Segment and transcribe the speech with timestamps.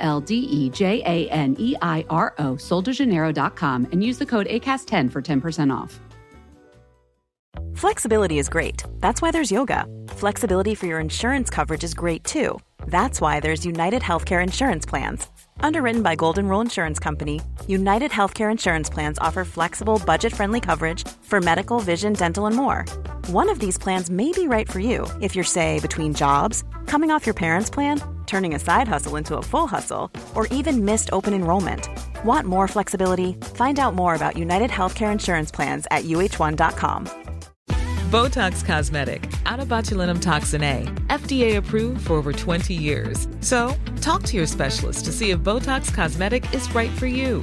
[0.00, 4.46] L D E J A N E I R O, soldejaneiro.com, and use the code
[4.46, 6.00] ACAST10 for 10% off.
[7.74, 8.82] Flexibility is great.
[9.00, 9.86] That's why there's yoga.
[10.08, 12.58] Flexibility for your insurance coverage is great too.
[12.86, 15.26] That's why there's United Healthcare Insurance Plans.
[15.60, 21.06] Underwritten by Golden Rule Insurance Company, United Healthcare Insurance Plans offer flexible, budget friendly coverage
[21.22, 22.84] for medical, vision, dental, and more.
[23.26, 27.10] One of these plans may be right for you if you're, say, between jobs, coming
[27.10, 31.10] off your parents' plan, turning a side hustle into a full hustle, or even missed
[31.12, 31.88] open enrollment.
[32.24, 33.32] Want more flexibility?
[33.54, 37.08] Find out more about United Healthcare Insurance Plans at uh1.com.
[38.10, 43.28] Botox Cosmetic, out of botulinum toxin A, FDA approved for over 20 years.
[43.40, 47.42] So, talk to your specialist to see if Botox Cosmetic is right for you.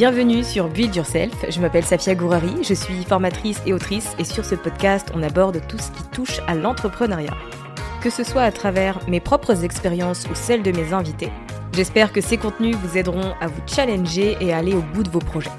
[0.00, 4.46] Bienvenue sur Build Yourself, je m'appelle Safia Gourari, je suis formatrice et autrice et sur
[4.46, 7.36] ce podcast on aborde tout ce qui touche à l'entrepreneuriat.
[8.00, 11.28] Que ce soit à travers mes propres expériences ou celles de mes invités,
[11.74, 15.10] j'espère que ces contenus vous aideront à vous challenger et à aller au bout de
[15.10, 15.50] vos projets.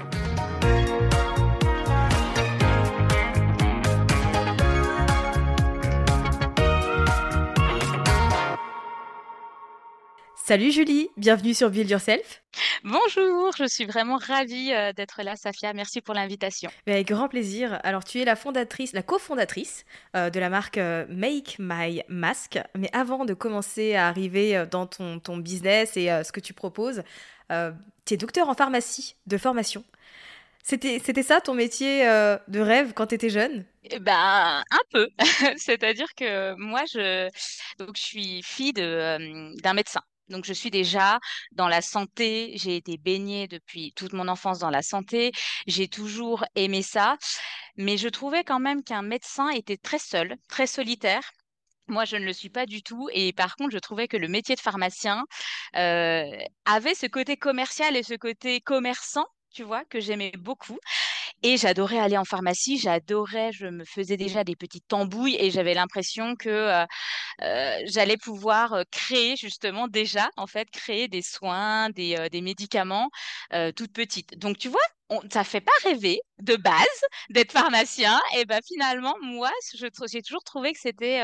[10.44, 12.42] Salut Julie, bienvenue sur Build Yourself.
[12.82, 15.72] Bonjour, je suis vraiment ravie euh, d'être là, Safia.
[15.72, 16.68] Merci pour l'invitation.
[16.88, 17.78] Avec grand plaisir.
[17.84, 19.84] Alors, tu es la fondatrice, la cofondatrice
[20.16, 22.58] euh, de la marque euh, Make My Mask.
[22.76, 27.04] Mais avant de commencer à arriver dans ton, ton business et ce que tu proposes,
[28.04, 29.84] tu es docteur en pharmacie de formation.
[30.64, 33.64] C'était, c'était ça ton métier de rêve quand tu étais jeune?
[33.84, 35.08] Eh ben, un peu.
[35.56, 37.28] C'est-à-dire que moi, je,
[37.78, 40.02] donc, je suis fille de, d'un médecin.
[40.28, 41.18] Donc, je suis déjà
[41.52, 42.52] dans la santé.
[42.56, 45.32] J'ai été baignée depuis toute mon enfance dans la santé.
[45.66, 47.16] J'ai toujours aimé ça.
[47.76, 51.22] Mais je trouvais quand même qu'un médecin était très seul, très solitaire.
[51.88, 53.08] Moi, je ne le suis pas du tout.
[53.12, 55.24] Et par contre, je trouvais que le métier de pharmacien
[55.76, 56.30] euh,
[56.64, 60.78] avait ce côté commercial et ce côté commerçant tu vois, que j'aimais beaucoup.
[61.42, 65.74] Et j'adorais aller en pharmacie, j'adorais, je me faisais déjà des petites tambouilles et j'avais
[65.74, 66.84] l'impression que euh,
[67.42, 73.10] euh, j'allais pouvoir créer justement déjà, en fait, créer des soins, des, des médicaments
[73.76, 74.38] toutes petites.
[74.38, 74.80] Donc, tu vois,
[75.10, 76.86] on, ça fait pas rêver de base
[77.30, 78.20] d'être pharmacien.
[78.36, 81.22] Et ben finalement, moi, j'ai toujours trouvé que c'était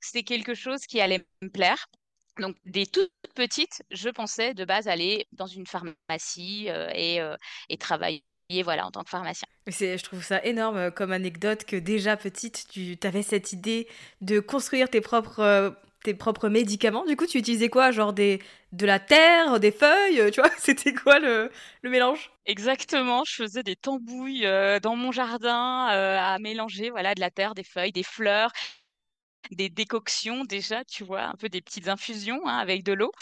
[0.00, 1.86] c'était quelque chose qui allait me plaire.
[2.38, 7.20] Donc, des toutes petites, je pensais de base aller dans une pharmacie et,
[7.68, 8.24] et travailler
[8.64, 9.48] voilà, en tant que pharmacien.
[9.66, 13.86] Je trouve ça énorme comme anecdote que déjà petite, tu avais cette idée
[14.22, 17.04] de construire tes propres, tes propres médicaments.
[17.04, 17.90] Du coup, tu utilisais quoi?
[17.90, 18.40] Genre des,
[18.72, 21.50] de la terre, des feuilles Tu vois, c'était quoi le,
[21.82, 22.30] le, mélange?
[22.46, 24.48] Exactement, je faisais des tambouilles
[24.82, 28.50] dans mon jardin à mélanger voilà, de la terre, des feuilles, des fleurs
[29.50, 33.12] des décoctions déjà, tu vois, un peu des petites infusions hein, avec de l'eau.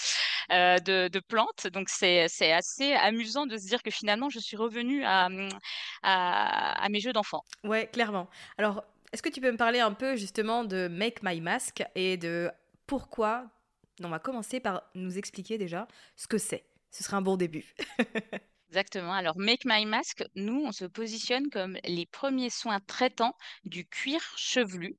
[0.53, 1.67] Euh, de, plantes.
[1.67, 5.29] Donc c'est assez amusant de se dire que finalement je suis revenue à,
[6.05, 7.43] à, mes jeux d'enfant.
[7.65, 8.29] Ouais, clairement.
[8.57, 12.17] Alors, est-ce que tu peux me parler un peu justement de Make My Mask et
[12.17, 12.51] de
[12.87, 13.51] pourquoi
[14.05, 16.65] On va commencer par nous expliquer déjà ce que c'est.
[16.93, 17.75] Ce serait un bon début.
[18.69, 19.13] Exactement.
[19.13, 23.35] Alors, Make My Mask, nous, on se positionne comme les premiers soins traitants
[23.65, 24.97] du cuir chevelu.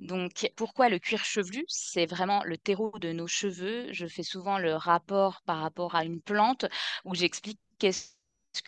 [0.00, 1.64] Donc, pourquoi le cuir chevelu?
[1.68, 3.92] C'est vraiment le terreau de nos cheveux.
[3.92, 6.66] Je fais souvent le rapport par rapport à une plante
[7.04, 8.14] où j'explique qu'est-ce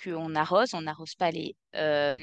[0.04, 2.16] qu'on arrose, on n'arrose pas les, euh,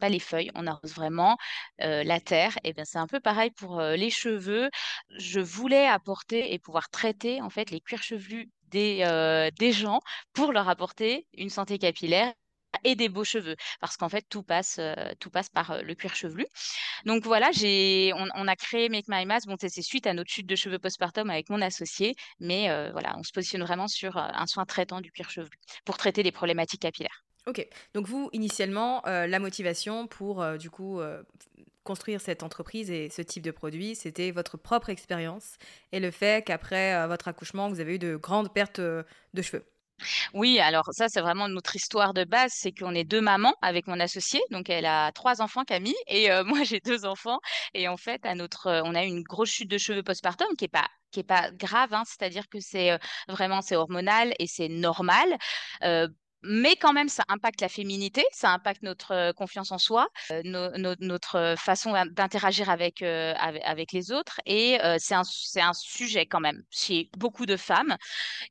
[0.00, 1.36] pas les feuilles, on arrose vraiment
[1.82, 2.56] euh, la terre.
[2.64, 4.70] Et bien c'est un peu pareil pour euh, les cheveux.
[5.18, 10.00] Je voulais apporter et pouvoir traiter en fait les cuirs chevelus des, des gens
[10.32, 12.32] pour leur apporter une santé capillaire
[12.82, 14.80] et des beaux cheveux parce qu'en fait tout passe
[15.20, 16.44] tout passe par le cuir chevelu.
[17.06, 19.46] Donc voilà, j'ai on, a créé Make My Mask.
[19.46, 23.22] Bon, c'est suite à notre chute de cheveux postpartum avec mon associé, mais voilà, on
[23.22, 27.24] se positionne vraiment sur un soin traitant du cuir chevelu pour traiter des problématiques capillaires.
[27.46, 31.00] Ok, donc vous, initialement, la motivation pour, du coup,
[31.84, 35.56] construire cette entreprise et ce type de produit, c'était votre propre expérience
[35.92, 39.04] et le fait qu'après votre accouchement, vous avez eu de grandes pertes de
[39.42, 39.64] cheveux.
[40.34, 43.86] Oui, alors ça, c'est vraiment notre histoire de base, c'est qu'on est deux mamans avec
[43.86, 47.38] mon associée, donc elle a trois enfants, Camille, et moi j'ai deux enfants.
[47.74, 50.68] Et en fait, à notre, on a une grosse chute de cheveux postpartum qui est
[50.68, 52.98] pas qui est pas grave, hein, c'est-à-dire que c'est
[53.28, 55.36] vraiment c'est hormonal et c'est normal.
[56.44, 60.08] Mais quand même, ça impacte la féminité, ça impacte notre confiance en soi,
[60.44, 64.40] notre façon d'interagir avec, les autres.
[64.46, 65.22] Et c'est un,
[65.56, 67.96] un, sujet quand même chez beaucoup de femmes.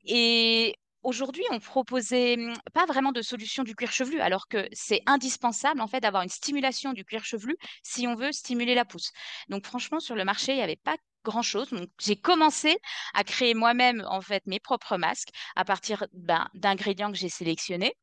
[0.06, 5.02] Et Aujourd'hui, on proposait mmh, pas vraiment de solution du cuir chevelu, alors que c'est
[5.06, 9.12] indispensable en fait d'avoir une stimulation du cuir chevelu si on veut stimuler la pousse.
[9.50, 11.70] Donc franchement, sur le marché, il n'y avait pas grand-chose.
[11.72, 12.78] Donc j'ai commencé
[13.14, 17.96] à créer moi-même en fait mes propres masques à partir ben, d'ingrédients que j'ai sélectionnés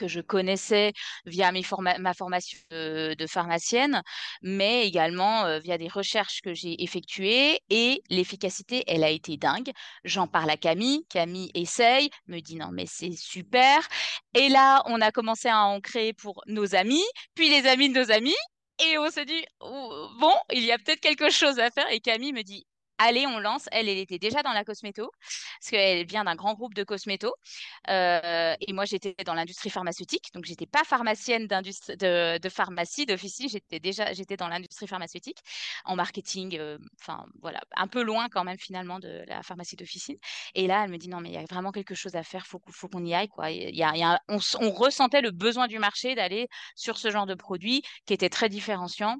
[0.00, 0.92] que je connaissais
[1.26, 4.02] via ma formation de, pharmacienne,
[4.42, 7.60] mais également euh, via des recherches que j'ai effectuées.
[7.68, 9.70] Et l'efficacité, elle a été dingue.
[10.04, 11.04] J'en parle à Camille.
[11.10, 13.86] Camille essaye, me dit non, mais c'est super.
[14.34, 17.04] Et là, on a commencé à en créer pour nos amis,
[17.34, 18.34] puis les amis de nos amis.
[18.82, 21.88] Et on se dit, oh, bon, il y a peut-être quelque chose à faire.
[21.90, 22.66] Et Camille me dit,
[23.00, 23.68] allez, on lance.
[23.72, 27.34] Elle, elle était déjà dans la cosméto, parce qu'elle vient d'un grand groupe de cosméto.
[27.88, 33.48] Euh, et moi, j'étais dans l'industrie pharmaceutique, donc j'étais pas pharmacienne de, de, pharmacie, d'officie,
[33.48, 35.38] j'étais déjà j'étais dans l'industrie pharmaceutique,
[35.84, 40.16] en marketing, euh, enfin voilà, un peu loin quand même finalement de la pharmacie d'officine.
[40.54, 42.46] Et là, elle me dit non, mais il y a vraiment quelque chose à faire,
[42.46, 43.28] faut, faut qu'on y aille.
[43.28, 43.50] Quoi.
[43.50, 47.82] Y a, on, on ressentait le besoin du marché d'aller sur ce genre de produit
[48.06, 49.18] qui était très différenciant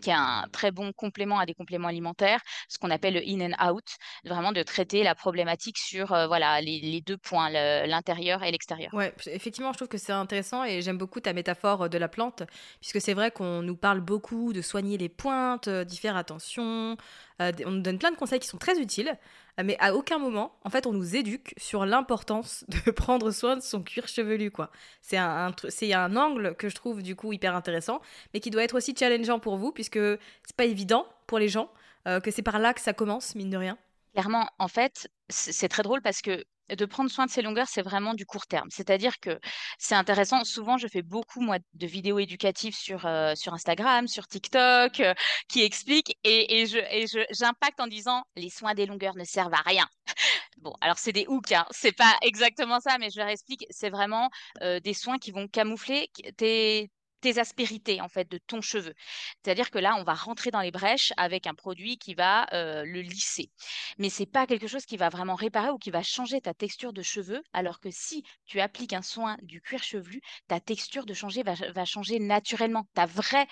[0.00, 3.52] qui est un très bon complément à des compléments alimentaires, ce qu'on appelle le in
[3.52, 3.84] and out,
[4.24, 8.92] vraiment de traiter la problématique sur euh, voilà les, deux points, l'intérieur et l'extérieur.
[8.94, 12.08] Ouais, effectivement, je trouve que c'est intéressant et j'aime beaucoup ta métaphore euh, de la
[12.08, 12.42] plante,
[12.80, 16.96] puisque c'est vrai qu'on nous parle beaucoup de soigner les pointes, euh, d'y faire attention,
[17.38, 19.16] on nous donne plein de conseils qui sont très utiles,
[19.62, 23.62] mais à aucun moment, en fait, on nous éduque sur l'importance de prendre soin de
[23.62, 24.70] son cuir chevelu, quoi.
[25.02, 28.00] C'est un, c'est un angle que je trouve du coup hyper intéressant,
[28.32, 31.70] mais qui doit être aussi challengeant pour vous, puisque c'est pas évident pour les gens,
[32.04, 33.78] que c'est par là que ça commence, mine de rien.
[34.12, 37.82] Clairement, en fait, c'est très drôle parce que de prendre soin de ses longueurs, c'est
[37.82, 38.68] vraiment du court terme.
[38.70, 39.38] C'est-à-dire que
[39.78, 40.44] c'est intéressant.
[40.44, 45.14] Souvent, je fais beaucoup, moi, de vidéos éducatives sur, euh, sur Instagram, sur TikTok, euh,
[45.48, 49.86] qui expliquent et, je, j'impacte en disant les soins des longueurs ne servent à rien.
[50.58, 51.66] Bon, alors c'est des hooks, hein.
[51.70, 54.30] c'est pas exactement ça, mais je leur explique, c'est vraiment
[54.62, 56.08] euh, des soins qui vont camoufler
[56.38, 56.90] tes,
[57.20, 58.94] tes aspérités en fait de ton cheveu.
[59.42, 62.84] C'est-à-dire que là, on va rentrer dans les brèches avec un produit qui va euh,
[62.84, 63.50] le lisser.
[63.98, 66.92] Mais c'est pas quelque chose qui va vraiment réparer ou qui va changer ta texture
[66.92, 71.14] de cheveux, alors que si tu appliques un soin du cuir chevelu, ta texture de
[71.14, 72.86] changer va, changer naturellement.
[72.94, 73.46] Ta vraie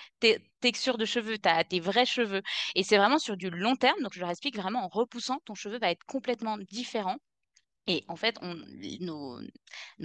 [0.61, 2.41] texture de cheveux, ta, tes vrais cheveux.
[2.75, 4.01] Et c'est vraiment sur du long terme.
[4.01, 7.17] Donc je leur explique vraiment en repoussant, ton cheveu va être complètement différent
[7.87, 8.39] et en fait,
[9.01, 9.39] nos,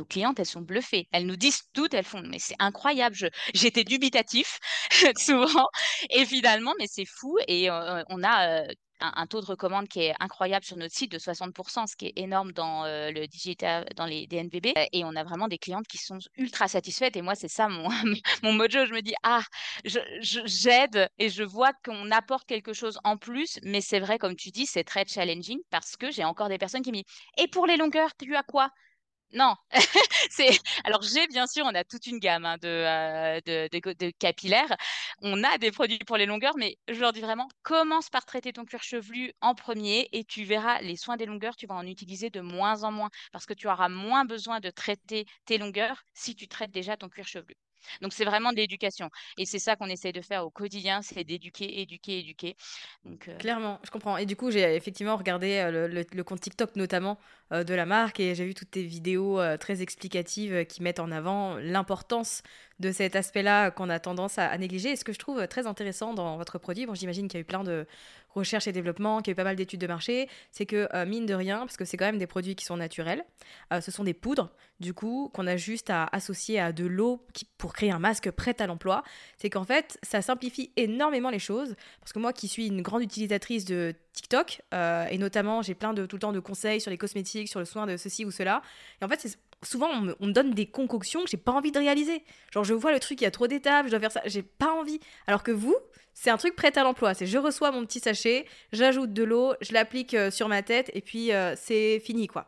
[0.09, 1.09] clientes, elles sont bluffées.
[1.13, 3.17] Elles nous disent toutes, elles font, mais c'est incroyable.
[3.55, 4.59] J'étais dubitatif
[5.17, 5.69] souvent.
[6.11, 7.39] Et finalement, mais c'est fou.
[7.49, 11.13] Et euh, on a euh, un, taux de recommande qui est incroyable sur notre site
[11.13, 14.73] de 60%, ce qui est énorme dans euh, le digital, dans les DNVB.
[14.77, 17.17] Euh, et on a vraiment des clientes qui sont ultra satisfaites.
[17.17, 17.89] Et moi, c'est ça mon,
[18.43, 18.87] mon mojo.
[18.87, 19.43] Je me dis, ah,
[19.85, 23.59] j'aide et je vois qu'on apporte quelque chose en plus.
[23.65, 26.83] Mais c'est vrai, comme tu dis, c'est très challenging parce que j'ai encore des personnes
[26.83, 27.05] qui me disent,
[27.39, 28.71] et pour les longueurs, tu as quoi?
[29.33, 29.55] Non,
[30.31, 34.77] c'est alors j'ai bien sûr, on a toute une gamme hein, euh, de, de, capillaires.
[35.23, 38.53] On a des produits pour les longueurs, mais je leur dis vraiment, commence par traiter
[38.53, 41.87] ton cuir chevelu en premier et tu verras les soins des longueurs, tu vas en
[41.87, 46.03] utiliser de moins en moins parce que tu auras moins besoin de traiter tes longueurs
[46.15, 47.55] si tu traites déjà ton cuir chevelu.
[48.03, 49.11] Donc c'est vraiment de l'éducation.
[49.39, 52.57] Et c'est ça qu'on essaye de faire au quotidien, c'est d'éduquer, éduquer, éduquer.
[53.05, 54.17] Donc, euh, Clairement, je comprends.
[54.17, 57.19] Et du coup, j'ai effectivement regardé euh, le, compte TikTok notamment
[57.53, 61.11] euh, de la marque et j'ai vu toutes tes vidéos très explicatives qui mettent en
[61.11, 62.43] avant l'importance
[62.79, 64.91] de cet aspect-là qu'on a tendance à, négliger.
[64.91, 67.43] Et ce que je trouve très intéressant dans votre produit, bon, j'imagine qu'il y a
[67.43, 67.87] eu plein de
[68.35, 71.27] recherche et développement, qui a eu pas mal d'études de marché, c'est que euh, mine
[71.27, 73.25] de rien, parce que c'est quand même des produits qui sont naturels,
[73.73, 77.25] euh, ce sont des poudres, du coup, qu'on a juste à associer à de l'eau
[77.59, 79.03] pour créer un masque prêt à l'emploi.
[79.37, 83.03] C'est qu'en fait, ça simplifie énormément les choses, parce que moi qui suis une grande
[83.03, 86.91] utilisatrice de TikTok, euh, et notamment j'ai plein de tout le temps de conseils sur
[86.91, 88.63] les cosmétiques, sur le soin de ceci ou cela,
[89.01, 92.25] et en fait, souvent on me, donne des concoctions que j'ai pas envie de réaliser.
[92.53, 94.43] Genre je vois le truc, il y a trop d'étapes, je dois faire ça, j'ai
[94.43, 95.01] pas envie.
[95.27, 95.77] Alors que vous,
[96.15, 97.15] c'est un truc prêt à l'emploi.
[97.15, 100.91] C'est je reçois mon petit sachet, j'ajoute de l'eau, je l'applique euh, sur ma tête
[100.95, 102.47] et puis euh, c'est fini quoi.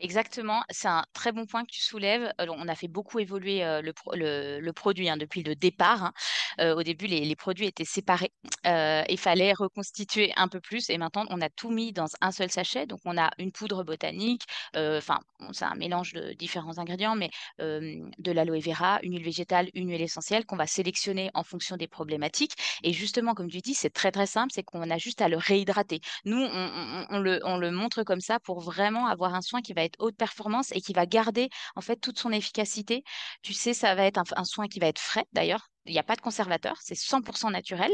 [0.00, 2.32] Exactement, c'est un très bon point que tu soulèves.
[2.38, 6.12] on a fait beaucoup évoluer le, produit hein, depuis le départ.
[6.58, 6.72] Hein.
[6.74, 8.32] au début, les, produits étaient séparés.
[8.64, 10.90] il fallait reconstituer un peu plus.
[10.90, 12.86] Et maintenant, on a tout mis dans un seul sachet.
[12.86, 14.42] Donc, on a une poudre botanique.
[14.76, 15.20] Enfin,
[15.52, 20.02] c'est un mélange de différents ingrédients, mais de l'aloe vera, une huile végétale, une huile
[20.02, 22.54] essentielle qu'on va sélectionner en fonction des problématiques.
[22.82, 24.52] Et justement, comme tu dis, c'est très très simple.
[24.54, 26.00] C'est qu'on a juste à le réhydrater.
[26.24, 29.84] Nous, on, le, on le montre comme ça pour vraiment avoir un soin qui va
[29.84, 33.04] être haute performance et qui va garder en fait toute son efficacité.
[33.42, 35.68] Tu sais, ça va être un, soin qui va être frais d'ailleurs.
[35.86, 37.92] Il n'y a pas de conservateur, c'est 100% naturel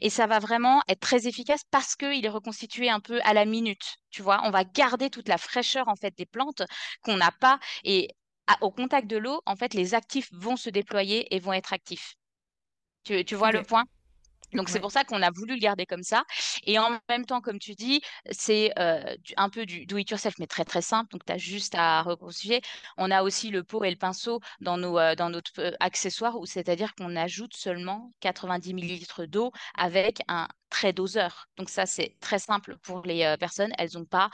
[0.00, 3.44] et ça va vraiment être très efficace parce qu'il est reconstitué un peu à la
[3.44, 3.96] minute.
[4.10, 6.62] Tu vois, on va garder toute la fraîcheur en fait des plantes
[7.02, 8.08] qu'on n'a pas et
[8.60, 12.16] au contact de l'eau, en fait, les actifs vont se déployer et vont être actifs.
[13.04, 13.84] Tu, vois le point?
[14.54, 16.24] Donc c'est pour ça qu'on a voulu le garder comme ça.
[16.64, 20.46] Et en même temps, comme tu dis, c'est un peu du do it yourself, mais
[20.46, 21.10] très très simple.
[21.12, 22.60] Donc tu as juste à reconstituer.
[22.96, 27.16] On a aussi le pot et le pinceau dans, nos, dans notre accessoire, c'est-à-dire qu'on
[27.16, 31.48] ajoute seulement 90 ml d'eau avec un très doseur.
[31.58, 33.72] Donc ça, c'est très simple pour les personnes.
[33.78, 34.30] Elles n'ont pas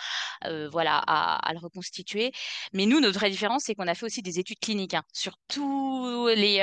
[0.71, 2.33] voilà, à, le reconstituer.
[2.73, 5.35] Mais nous, notre vraie différence, c'est qu'on a fait aussi des études cliniques hein, sur,
[5.49, 6.59] tous les,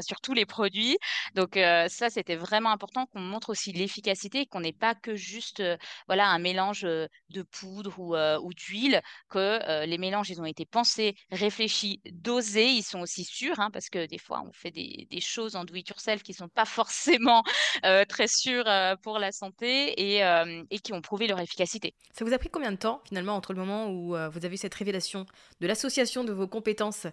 [0.00, 0.96] sur tous les produits.
[1.34, 5.62] Donc ça, c'était vraiment important qu'on montre aussi l'efficacité qu'on n'ait pas que juste
[6.06, 11.14] voilà, un mélange de poudre ou, ou d'huile, que les mélanges, ils ont été pensés,
[11.30, 12.70] réfléchis, dosés.
[12.70, 15.64] Ils sont aussi sûrs, hein, parce que des fois, on fait des, des choses en
[15.64, 17.42] do-it-yourself qui ne sont pas forcément
[18.08, 18.64] très sûres
[19.02, 21.94] pour la santé et, qui ont prouvé leur efficacité.
[22.12, 24.58] Ça vous a pris combien de temps finalement entre le moment où vous avez eu
[24.58, 25.26] cette révélation
[25.60, 27.06] de l'association de vos compétences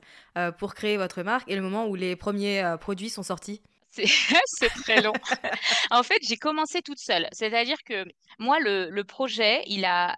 [0.58, 3.62] pour créer votre marque et le moment où les premiers produits sont sortis?
[4.46, 5.14] C'est très long.
[5.92, 7.28] en fait, j'ai commencé toute seule.
[7.32, 8.06] C'est-à-dire que
[8.40, 10.16] moi, le, projet, il a,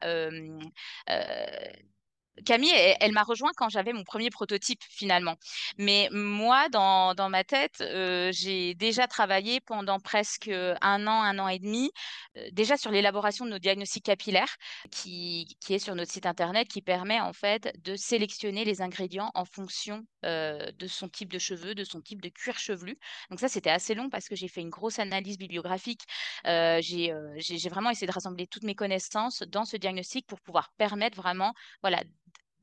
[2.46, 5.36] Camille, elle, m'a rejoint quand j'avais mon premier prototype finalement.
[5.78, 11.48] Mais moi, dans, ma tête, euh, j'ai déjà travaillé pendant presque un an, un an
[11.48, 11.92] et demi,
[12.38, 14.56] euh, déjà sur l'élaboration de nos diagnostics capillaires,
[14.92, 19.46] qui, est sur notre site internet, qui permet en fait de sélectionner les ingrédients en
[19.46, 22.98] fonction euh, de son type de cheveux, de son type de cuir chevelu.
[23.30, 26.02] Donc ça, c'était assez long parce que j'ai fait une grosse analyse bibliographique.
[26.46, 31.54] j'ai vraiment essayé de rassembler toutes mes connaissances dans ce diagnostic pour pouvoir permettre vraiment
[31.82, 32.04] voilà,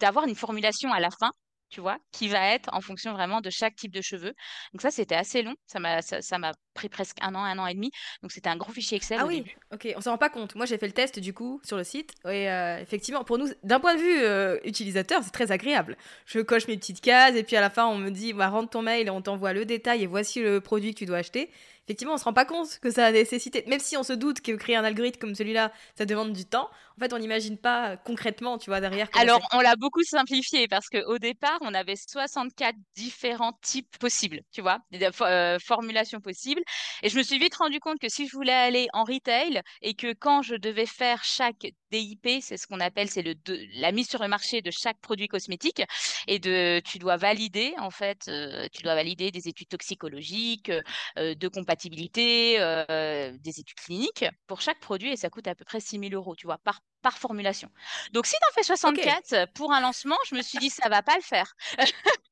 [0.00, 1.32] d'avoir une formulation à la fin
[1.68, 4.34] tu vois, qui va être en fonction vraiment de chaque type de cheveux.
[4.72, 5.54] Donc ça, c'était assez long.
[5.66, 7.90] Ça m'a, ça, m'a pris presque un an, un an et demi.
[8.22, 9.18] Donc c'était un gros fichier Excel.
[9.20, 9.88] Ah oui, ok.
[9.96, 10.54] On s'en rend pas compte.
[10.54, 12.12] Moi, j'ai fait le test du coup sur le site.
[12.24, 15.96] Et euh, effectivement, pour nous, d'un point de vue euh, utilisateur, c'est très agréable.
[16.24, 18.70] Je coche mes petites cases et puis à la fin, on me dit, bah, rentre
[18.70, 21.50] ton mail et on t'envoie le détail et voici le produit que tu dois acheter
[21.86, 24.40] effectivement, on se rend pas compte que ça a nécessité, même si on se doute
[24.40, 26.68] que créer un algorithme comme celui-là, ça demande du temps.
[26.96, 29.08] En fait, on n'imagine pas concrètement, tu vois, derrière.
[29.14, 34.62] Alors, on l'a beaucoup simplifié parce qu'au départ, on avait 64 différents types possibles, tu
[34.62, 36.62] vois, des euh, formulations possibles.
[37.02, 39.94] Et je me suis vite rendu compte que si je voulais aller en retail et
[39.94, 43.34] que quand je devais faire chaque DIP, c'est ce qu'on appelle, c'est le
[43.74, 45.82] la mise sur le marché de chaque produit cosmétique,
[46.26, 50.72] et de, tu dois valider en fait, euh, tu dois valider des études toxicologiques,
[51.18, 55.80] euh, de compatibilité, des études cliniques pour chaque produit, et ça coûte à peu près
[55.80, 57.70] 6 000 euros, tu vois, par par formulation.
[58.12, 61.02] Donc, si tu en fais 64 pour un lancement, je me suis dit, ça va
[61.02, 61.54] pas le faire.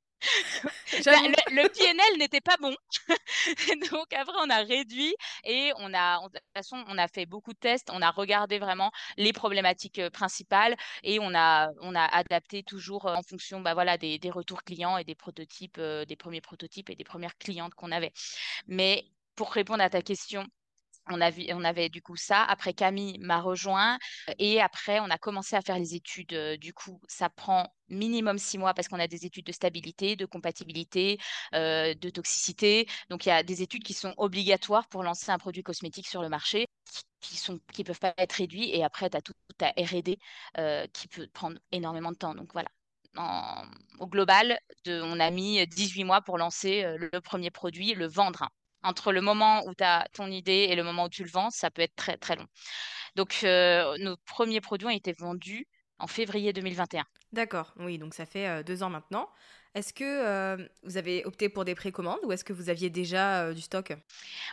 [1.04, 1.12] Bah,
[1.50, 2.74] le, PNL n'était pas bon.
[3.92, 7.52] Donc après, on a réduit et on a, de toute façon, on a fait beaucoup
[7.52, 7.90] de tests.
[7.92, 13.06] On a regardé vraiment les problématiques euh, principales et on a, on a adapté toujours
[13.06, 16.40] euh, en fonction bah, voilà, des, des retours clients et des prototypes, euh, des premiers
[16.40, 18.12] prototypes et des premières clientes qu'on avait.
[18.66, 19.04] Mais
[19.36, 20.46] pour répondre à ta question,
[21.10, 22.42] on, avait du coup ça.
[22.44, 23.98] Après, Camille m'a rejoint
[24.38, 26.34] et après, on a commencé à faire les études.
[26.58, 30.26] Du coup, ça prend minimum six mois parce qu'on a des études de stabilité, de
[30.26, 31.18] compatibilité,
[31.52, 32.86] de toxicité.
[33.10, 36.22] Donc, il y a des études qui sont obligatoires pour lancer un produit cosmétique sur
[36.22, 36.66] le marché
[37.20, 38.70] qui ne peuvent pas être réduits.
[38.70, 40.18] Et après, tu as tout ta R&D
[40.92, 42.34] qui peut prendre énormément de temps.
[42.34, 42.68] Donc, voilà.
[43.98, 48.48] au global, on a mis 18 mois pour lancer le premier produit, le vendre.
[48.84, 51.50] Entre le moment où tu as ton idée et le moment où tu le vends,
[51.50, 52.46] ça peut être très très long.
[53.16, 55.66] Donc, euh, nos premiers produits ont été vendus
[55.98, 57.04] en février 2021.
[57.32, 59.28] D'accord, oui, donc ça fait deux ans maintenant.
[59.74, 63.60] Est-ce que vous avez opté pour des précommandes ou est-ce que vous aviez déjà du
[63.60, 63.92] stock?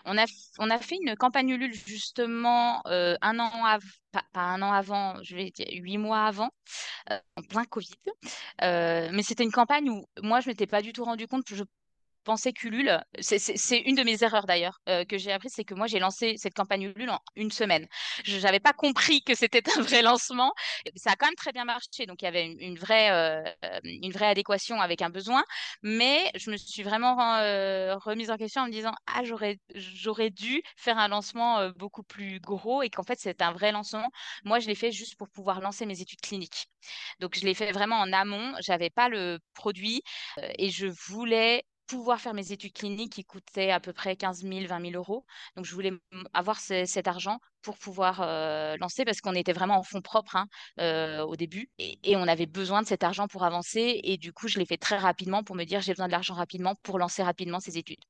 [0.05, 0.25] On a,
[0.57, 5.35] on a fait une campagne Ulule justement un an avant, pas, un an avant, je
[5.35, 6.49] vais dire huit mois avant,
[7.09, 7.93] en plein Covid.
[8.61, 11.63] mais c'était une campagne où moi je m'étais pas du tout rendu compte, je
[12.23, 15.87] pensais qu'Ulule, c'est une de mes erreurs d'ailleurs euh, que j'ai appris, c'est que moi
[15.87, 17.87] j'ai lancé cette campagne Ulule en une semaine.
[18.23, 20.53] Je n'avais pas compris que c'était un vrai lancement.
[20.95, 23.43] Ça a quand même très bien marché, donc il y avait une, vraie, euh,
[23.83, 25.43] une vraie adéquation avec un besoin,
[25.81, 30.61] mais je me suis vraiment euh, remise en question en me disant ah j'aurais dû
[30.77, 34.09] faire un lancement beaucoup plus gros et qu'en fait c'est un vrai lancement.
[34.43, 36.67] Moi je l'ai fait juste pour pouvoir lancer mes études cliniques.
[37.19, 38.53] Donc je l'ai fait vraiment en amont.
[38.59, 40.03] J'avais pas le produit
[40.57, 44.65] et je voulais pouvoir faire mes études cliniques qui coûtaient à peu près 15 000,
[44.65, 45.25] 20 000 euros.
[45.57, 45.91] Donc, je voulais
[46.33, 50.47] avoir cet argent pour pouvoir euh, lancer parce qu'on était vraiment en fonds propres hein,
[50.79, 53.99] euh, au début et, on avait besoin de cet argent pour avancer.
[54.03, 56.33] Et du coup, je l'ai fait très rapidement pour me dire j'ai besoin de l'argent
[56.33, 58.03] rapidement pour lancer rapidement ces études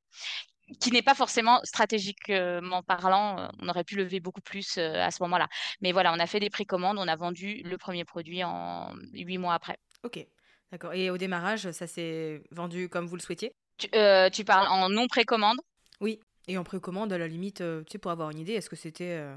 [0.79, 5.21] qui n'est pas forcément stratégiquement parlant, on aurait pu lever beaucoup plus euh, à ce
[5.23, 5.49] moment-là.
[5.81, 9.37] Mais voilà, on a fait des précommandes, on a vendu le premier produit en huit
[9.37, 9.77] mois après.
[10.03, 10.25] Ok,
[10.71, 10.93] d'accord.
[10.93, 13.53] Et au démarrage, ça s'est vendu comme vous le souhaitiez?
[13.95, 15.59] Euh, tu, parles en non précommande
[15.99, 16.19] Oui.
[16.47, 18.75] Et en précommande, à la limite, euh, tu sais, pour avoir une idée, est-ce que
[18.75, 19.19] c'était...
[19.19, 19.35] Euh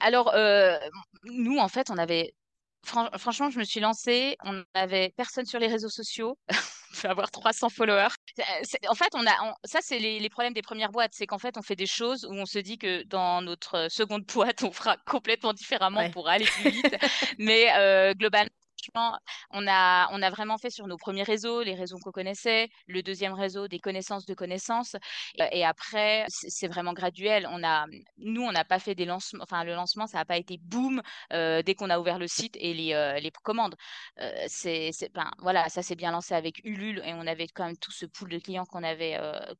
[0.00, 0.32] Alors,
[1.24, 2.34] nous, en fait, on avait...
[2.84, 6.38] franchement, je me suis lancée, on n'avait personne sur les réseaux sociaux.
[6.50, 8.14] on peut avoir 300 followers.
[8.88, 11.12] En fait, on a, ça, c'est les, problèmes des premières boîtes.
[11.14, 14.24] C'est qu'en fait, on fait des choses où on se dit que dans notre seconde
[14.34, 16.96] boîte, on fera complètement différemment pour aller plus vite.
[17.38, 18.50] Mais globalement,
[19.50, 23.02] on a, on a vraiment fait sur nos premiers réseaux, les réseaux qu'on connaissait, le
[23.02, 24.96] deuxième réseau des connaissances de connaissances.
[25.52, 27.48] Et, après, c'est vraiment graduel.
[27.50, 27.86] On a,
[28.18, 31.02] nous, on n'a pas fait des lancements, enfin, le lancement, ça n'a pas été boum
[31.32, 33.76] euh, dès qu'on a ouvert le site et les, euh, les commandes.
[34.20, 37.76] Euh, c'est, ben, voilà, ça s'est bien lancé avec Ulule et on avait quand même
[37.76, 39.18] tout ce pool de clients qu'on avait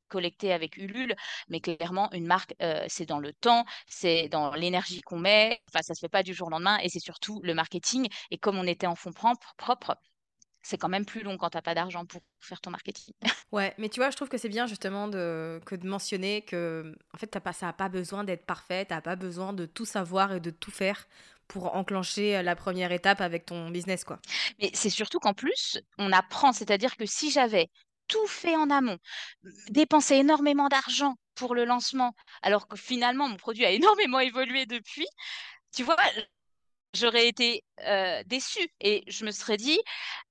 [0.09, 1.15] collecté avec Ulule.
[1.49, 2.55] Mais clairement, une marque,
[2.89, 5.61] c'est dans le temps, c'est dans l'énergie qu'on met.
[5.69, 8.09] Enfin, ça se fait pas du jour au lendemain et c'est surtout le marketing.
[8.31, 9.97] Et comme on était en fond propre,
[10.63, 13.15] c'est quand même plus long quand tu n'as pas d'argent pour faire ton marketing.
[13.53, 16.97] Ouais, mais tu vois, je trouve que c'est bien justement de, que de mentionner que
[17.15, 19.65] en fait, as pas, ça n'a pas besoin d'être parfait, tu n'as pas besoin de
[19.67, 21.07] tout savoir et de tout faire
[21.47, 24.03] pour enclencher la première étape avec ton business.
[24.05, 24.19] quoi.
[24.61, 27.71] Mais c'est surtout qu'en plus, on apprend, c'est-à-dire que si j'avais
[28.09, 28.99] tout fait en amont,
[29.71, 33.71] dépensé énormément d'argent pour le lancement, alors que finalement mon produit a
[34.11, 35.07] énormément évolué depuis,
[35.75, 35.97] tu vois,
[36.95, 37.63] j'aurais été
[38.27, 39.79] déçue et je me serais dit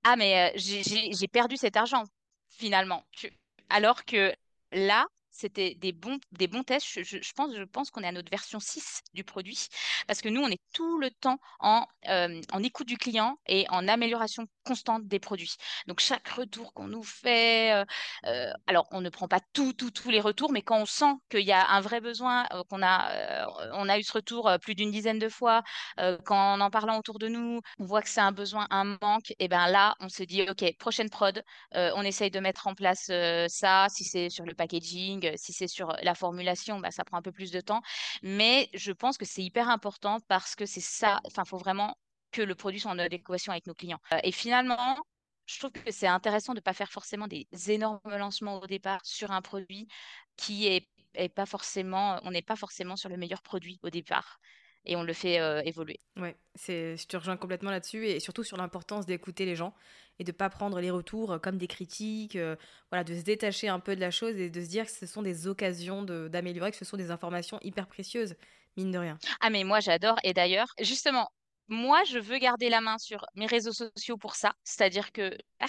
[0.04, 2.04] ah mais j'ai perdu cet argent
[2.50, 3.04] finalement
[3.70, 4.34] alors que
[4.72, 6.86] là c'était des bons, des bons tests.
[7.04, 9.68] Je, pense, je pense qu'on est à notre version 6 du produit
[10.08, 13.66] parce que nous, on est tout le temps en, euh, en écoute du client et
[13.70, 15.56] en amélioration constante des produits.
[15.88, 17.86] Donc, chaque retour qu'on nous fait, euh,
[18.26, 21.14] euh, alors on ne prend pas tout, tout, tous les retours, mais quand on sent
[21.30, 24.92] qu'il y a un vrai besoin, qu'on a, on a eu ce retour plus d'une
[24.92, 25.64] dizaine de fois,
[26.26, 29.48] quand en parlant autour de nous, on voit que c'est un besoin, un manque, et
[29.48, 33.12] bien là, on se dit, OK, prochaine prod, on essaye de mettre en place
[33.48, 37.22] ça, si c'est sur le packaging, si c'est sur la formulation, bah, ça prend un
[37.22, 37.82] peu plus de temps.
[38.22, 41.96] Mais je pense que c'est hyper important parce que c'est ça, enfin, il faut vraiment
[42.34, 44.02] que le produit soit en adéquation avec nos clients.
[44.24, 44.98] et finalement,
[45.46, 49.06] je trouve que c'est intéressant de ne pas faire forcément des énormes lancements au départ
[49.06, 49.88] sur un produit
[50.36, 50.90] qui est,
[51.30, 54.40] pas forcément, on n'est pas forcément sur le meilleur produit au départ
[54.86, 56.00] et on le fait évoluer.
[56.18, 59.74] Ouais, c'est, je te rejoins complètement là-dessus et surtout sur l'importance d'écouter les gens
[60.20, 62.38] et de pas prendre les retours comme des critiques,
[62.90, 65.06] voilà, de se détacher un peu de la chose et de se dire que ce
[65.06, 68.36] sont des occasions d'améliorer, que ce sont des informations hyper précieuses,
[68.78, 69.18] mine de rien.
[69.42, 71.30] Ah mais moi j'adore et d'ailleurs justement
[71.74, 74.54] moi, je veux garder la main sur mes réseaux sociaux pour ça.
[74.64, 75.66] C'est-à-dire que ah,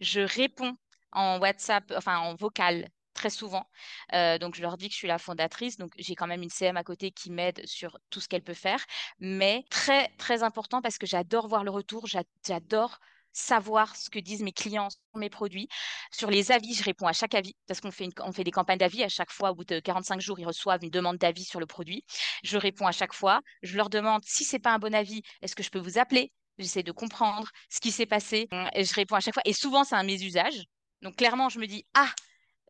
[0.00, 0.76] je réponds
[1.12, 3.68] en WhatsApp, enfin en vocal très souvent.
[4.12, 5.76] Euh, donc, je leur dis que je suis la fondatrice.
[5.78, 8.54] Donc, j'ai quand même une CM à côté qui m'aide sur tout ce qu'elle peut
[8.54, 8.84] faire.
[9.20, 12.06] Mais très, très important parce que j'adore voir le retour.
[12.06, 12.98] J'adore
[13.34, 15.68] savoir ce que disent mes clients sur mes produits.
[16.10, 18.78] Sur les avis, je réponds à chaque avis parce qu'on fait, on fait des campagnes
[18.78, 19.02] d'avis.
[19.02, 21.66] À chaque fois, au bout de 45 jours, ils reçoivent une demande d'avis sur le
[21.66, 22.04] produit.
[22.42, 23.40] Je réponds à chaque fois.
[23.62, 26.32] Je leur demande si c'est pas un bon avis, est-ce que je peux vous appeler?
[26.58, 28.48] J'essaie de comprendre ce qui s'est passé.
[28.52, 29.42] Je réponds à chaque fois.
[29.44, 30.62] Et souvent, c'est un mésusage.
[31.02, 32.10] Donc, clairement, je me dis, ah,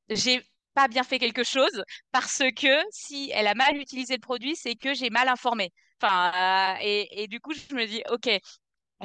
[0.08, 0.42] j'ai
[0.74, 4.74] pas bien fait quelque chose parce que si elle a mal utilisé le produit, c'est
[4.74, 5.72] que j'ai mal informé.
[6.00, 8.28] Enfin, euh, et, du coup, je me dis, OK,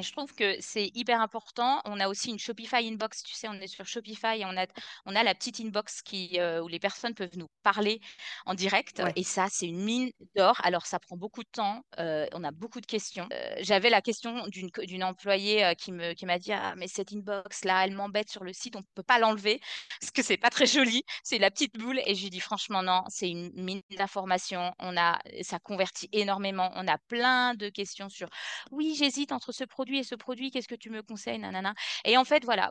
[0.02, 1.80] je trouve que c'est hyper important.
[1.84, 4.66] On a aussi une Shopify Inbox, tu sais, on est sur Shopify et on a,
[5.06, 8.00] on a la petite inbox qui, euh, où les personnes peuvent nous parler
[8.46, 9.02] en direct.
[9.16, 10.60] Et ça, c'est une mine d'or.
[10.64, 11.84] Alors, ça prend beaucoup de temps.
[11.98, 13.28] Euh, on a beaucoup de questions.
[13.32, 17.84] Euh, j'avais la question d'une, employée qui, me, qui m'a dit Ah, mais cette inbox-là,
[17.86, 19.60] elle m'embête sur le site, on ne peut pas l'enlever
[20.00, 21.02] parce que c'est pas très joli.
[21.22, 22.00] C'est la petite boule.
[22.06, 24.72] Et je lui dis Franchement, non, c'est une mine d'informations.
[24.78, 26.70] On a, ça convertit énormément.
[26.74, 28.28] On a plein de questions sur
[28.70, 31.74] Oui, j'hésite entre ce produit et ce produit, qu'est-ce que tu me conseilles, nanana.
[32.04, 32.70] Et en fait, voilà,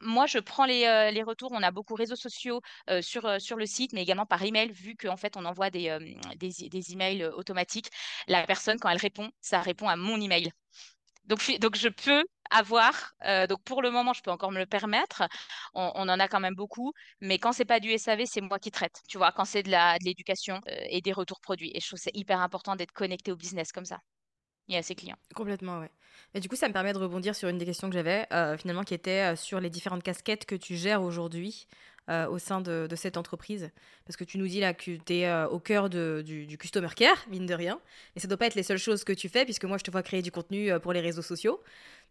[0.00, 1.52] moi, je prends les, euh, retours.
[1.52, 4.72] On a beaucoup réseaux sociaux euh, sur, euh, sur le site, mais également par email,
[4.72, 5.96] vu qu'en fait, on envoie des,
[6.36, 7.90] des, emails automatiques.
[8.28, 10.50] La personne, quand elle répond, ça répond à mon email.
[11.24, 13.14] Donc, donc je peux avoir,
[13.48, 15.22] donc pour le moment, je peux encore me le permettre.
[15.74, 18.58] On, on en a quand même beaucoup, mais quand c'est pas du SAV, c'est moi
[18.58, 19.00] qui traite.
[19.08, 19.70] Tu vois, quand c'est de
[20.04, 21.70] l'éducation de et des retours produits.
[21.74, 24.00] Et je trouve c'est hyper important d'être connecté au business comme ça
[24.68, 25.18] et à ses clients.
[25.34, 25.90] Complètement, ouais.
[26.34, 28.56] Et du coup, ça me permet de rebondir sur une des questions que j'avais, euh,
[28.56, 31.66] finalement, qui était euh, sur les différentes casquettes que tu gères aujourd'hui
[32.08, 33.70] euh, au sein de, cette entreprise.
[34.06, 37.46] Parce que tu nous dis là que tu es au cœur du, customer care, mine
[37.46, 37.80] de rien.
[38.16, 39.84] Et ça ne doit pas être les seules choses que tu fais, puisque moi, je
[39.84, 41.60] te vois créer du contenu pour les réseaux sociaux.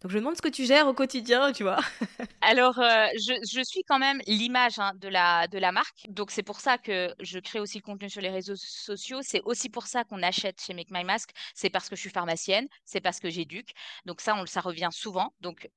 [0.02, 1.80] Donc je me demande ce que tu gères au quotidien, tu vois.
[2.42, 6.06] Alors, je, suis quand même l'image hein, de, la, de la marque.
[6.08, 9.20] Donc c'est pour ça que je crée aussi le contenu sur les réseaux sociaux.
[9.22, 11.32] C'est aussi pour ça qu'on achète chez Make My Mask.
[11.54, 13.74] C'est parce que je suis pharmacienne, c'est parce que j'éduque.
[14.06, 15.34] Donc ça, on, ça revient souvent.
[15.42, 15.70] Donc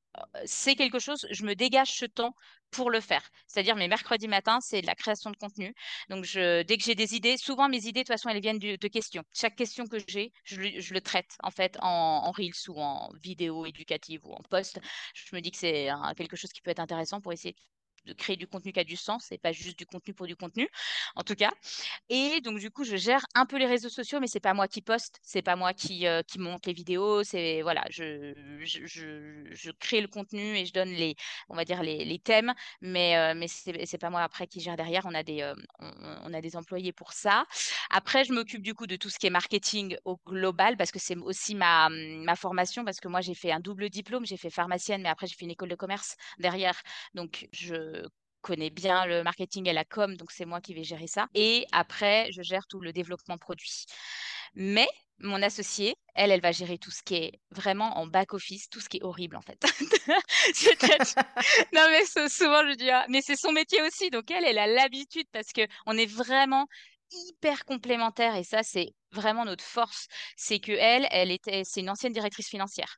[0.45, 2.35] c'est quelque chose, je me dégage ce temps
[2.71, 3.23] pour le faire.
[3.47, 5.75] C'est-à-dire mes mercredis matins, c'est la création de contenu.
[6.09, 8.59] Donc je, dès que j'ai des idées, souvent mes idées, de toute façon, elles viennent
[8.59, 9.23] de, questions.
[9.33, 14.21] Chaque question que j'ai, je, le traite en fait en, Reels ou en vidéo éducative
[14.27, 14.81] ou en post.
[15.15, 17.55] Je me dis que c'est quelque chose qui peut être intéressant pour essayer
[18.07, 20.37] de créer du contenu qui a du sens et pas juste du contenu pour du
[20.37, 20.69] contenu,
[21.17, 21.53] en tout cas.
[22.09, 24.69] Et donc, du coup, je gère un peu les réseaux sociaux, mais c'est pas moi
[24.69, 29.71] qui poste, c'est pas moi qui, euh, monte les vidéos, c'est, voilà, je, je, je,
[29.71, 31.15] crée le contenu et je donne les,
[31.49, 34.77] on va dire, les, les thèmes, mais, euh, mais c'est pas moi après qui gère
[34.77, 37.45] derrière, on a des, euh, on, a des employés pour ça.
[37.91, 40.99] Après, je m'occupe du coup de tout ce qui est marketing au global, parce que
[40.99, 44.51] c'est aussi ma, ma formation, parce que moi, j'ai fait un double diplôme, j'ai fait
[44.51, 46.81] pharmacienne, mais après, j'ai fait une école de commerce derrière.
[47.15, 47.92] Donc, je
[48.41, 51.29] connais bien le marketing et la com, donc c'est moi qui vais gérer ça.
[51.35, 53.87] Et après, je gère tout le développement produit.
[54.55, 58.81] Mais mon associée, elle, elle va gérer tout ce qui est vraiment en back-office, tout
[58.81, 59.63] ce qui est horrible en fait.
[61.73, 64.67] non mais souvent je dis, ah, mais c'est son métier aussi, donc elle, elle a
[64.67, 66.67] l'habitude parce que on est vraiment
[67.13, 71.91] hyper complémentaires et ça c'est vraiment notre force, c'est que elle, elle était, c'est une
[71.91, 72.97] ancienne directrice financière,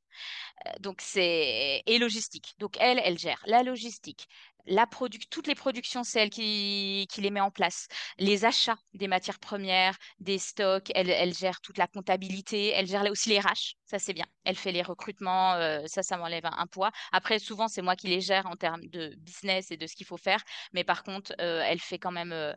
[0.66, 2.54] euh, donc c'est et logistique.
[2.58, 4.26] Donc elle, elle gère la logistique,
[4.66, 4.86] la
[5.30, 7.88] toutes les productions, c'est elle qui, les met en place.
[8.18, 13.04] Les achats des matières premières, des stocks, elle, elle gère toute la comptabilité, elle gère
[13.10, 14.26] aussi les RH, ça c'est bien.
[14.44, 16.90] Elle fait les recrutements, euh, ça, ça m'enlève un, poids.
[17.12, 20.06] Après, souvent, c'est moi qui les gère en termes de business et de ce qu'il
[20.06, 22.54] faut faire, mais par contre, euh, elle fait quand même euh,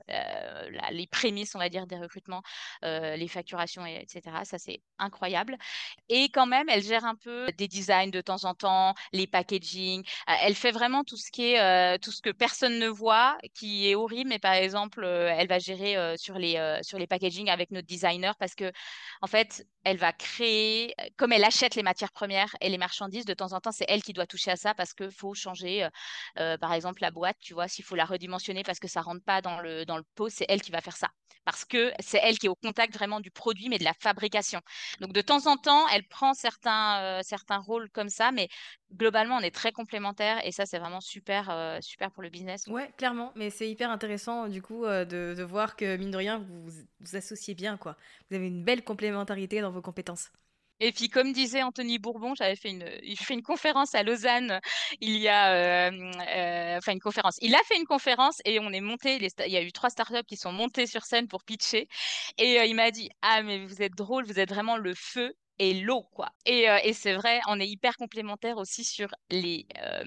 [0.91, 2.41] les prémices, on va dire, des recrutements,
[2.83, 4.21] les facturations, etc.
[4.43, 5.57] Ça, c'est incroyable.
[6.09, 10.03] Et quand même, elle gère un peu des designs de temps en temps, les packaging.
[10.27, 13.95] elle fait vraiment tout ce qui est tout ce que personne ne voit, qui est
[13.95, 17.49] horrible, mais par exemple, euh, elle va gérer euh, sur, les, euh, sur les packaging
[17.49, 18.71] avec notre designer parce que,
[19.21, 23.33] en fait, elle va créer, comme elle achète les matières premières et les marchandises, de
[23.33, 25.88] temps en temps, c'est elle qui doit toucher à ça parce qu'il faut changer,
[26.36, 29.41] par exemple, la boîte, tu vois, s'il faut la redimensionner parce que ça rentre pas
[29.41, 31.10] dans le, dans le pot, c'est elle qui va faire ça.
[31.47, 34.60] Parce que c'est elle qui est au contact vraiment du produit, mais de la fabrication.
[34.99, 38.49] Donc, de temps en temps, elle prend certains, certains rôles comme ça, mais
[38.93, 42.67] globalement, on est très complémentaires et ça, c'est vraiment super, super pour le business.
[42.67, 46.39] Ouais, clairement, mais c'est hyper intéressant du coup de, de, voir que mine de rien,
[46.39, 47.95] vous vous associez bien, quoi.
[48.29, 50.29] Vous avez une belle complémentarité dans vos compétences.
[50.79, 54.59] Et puis, comme disait Anthony Bourbon, j'avais fait une, il fait une conférence à Lausanne.
[55.01, 55.89] Il y a,
[56.77, 57.37] enfin une conférence.
[57.41, 59.17] Il a fait une conférence et on est monté.
[59.17, 61.87] il y a eu trois startups qui sont montées sur scène pour pitcher.
[62.37, 65.73] Et il m'a dit, ah mais vous êtes drôle, vous êtes vraiment le feu et
[65.81, 66.29] l'eau, quoi.
[66.45, 70.03] Et, euh, et c'est vrai, on est hyper complémentaires aussi sur les, euh,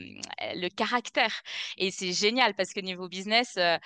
[0.55, 1.33] le caractère.
[1.77, 3.79] Et c'est génial parce que niveau business, euh,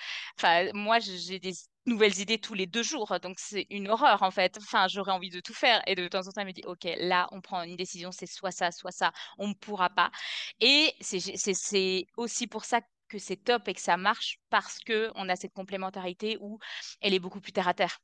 [0.73, 1.53] moi, j'ai des
[1.85, 3.19] nouvelles idées tous les deux jours.
[3.21, 4.57] Donc, c'est une horreur, en fait.
[4.57, 5.81] Enfin, j'aurais envie de tout faire.
[5.87, 8.25] Et de temps en temps, elle me dit, OK, là, on prend une décision, c'est
[8.27, 10.11] soit ça, soit ça, on ne pourra pas.
[10.59, 15.35] Et c'est aussi pour ça que c'est top et que ça marche parce qu'on a
[15.35, 16.59] cette complémentarité où
[17.01, 17.99] elle est beaucoup plus terre à terre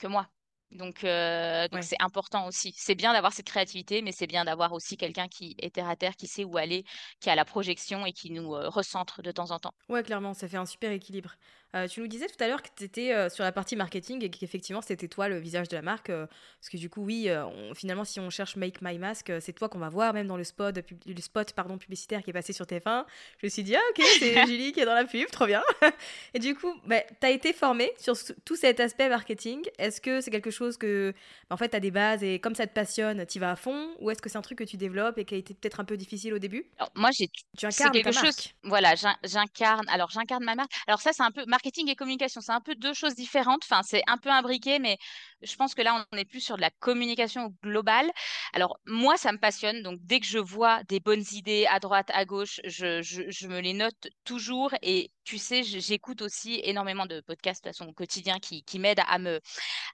[0.00, 0.28] que moi.
[0.70, 2.74] Donc, euh, donc c'est important aussi.
[2.76, 5.96] C'est bien d'avoir cette créativité, mais c'est bien d'avoir aussi quelqu'un qui est terre à
[5.96, 6.84] terre, qui sait où aller,
[7.20, 9.72] qui a la projection et qui nous euh, recentre de temps en temps.
[9.88, 11.36] Ouais, clairement, ça fait un super équilibre.
[11.74, 14.24] Euh, tu nous disais tout à l'heure que tu étais euh, sur la partie marketing
[14.24, 16.08] et qu'effectivement c'était toi le visage de la marque.
[16.08, 17.28] Euh, parce que du coup, oui,
[17.74, 20.44] finalement, si on cherche Make My Mask, c'est toi qu'on va voir, même dans le
[20.44, 20.76] spot,
[21.06, 23.04] le spot pardon, publicitaire qui est passé sur TF1.
[23.40, 25.62] Je me suis dit, ah ok, c'est Julie qui est dans la pub, trop bien.
[26.34, 29.62] et du coup, bah, tu as été formée sur tout cet aspect marketing.
[29.78, 31.12] Est-ce que c'est quelque chose que,
[31.48, 33.56] bah, en fait, tu as des bases et comme ça te passionne, tu vas à
[33.56, 35.78] fond Ou est-ce que c'est un truc que tu développes et qui a été peut-être
[35.80, 36.64] un peu difficile au début?
[36.96, 37.28] Moi, j'ai.
[37.56, 38.36] Tu incarnes quelque chose.
[38.64, 39.88] Voilà, j'incarne.
[39.88, 40.72] Alors, j'incarne ma marque.
[40.86, 43.62] Alors, ça, c'est un peu marketing et communication, c'est un peu deux choses différentes.
[43.64, 44.96] Enfin, c'est un peu imbriqué, mais
[45.42, 48.08] je pense que là, on est plus sur de la communication globale.
[48.52, 49.82] Alors, moi, ça me passionne.
[49.82, 53.58] Donc, dès que je vois des bonnes idées à droite, à gauche, je, je, me
[53.60, 54.72] les note toujours.
[54.82, 59.18] Et tu sais, j'écoute aussi énormément de podcasts de façon quotidien qui, qui m'aident à
[59.18, 59.40] me.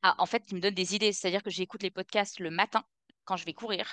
[0.03, 1.14] en fait, qui me donnent des idées.
[1.14, 2.85] C'est-à-dire que j'écoute les podcasts le matin
[3.24, 3.87] quand je vais courir.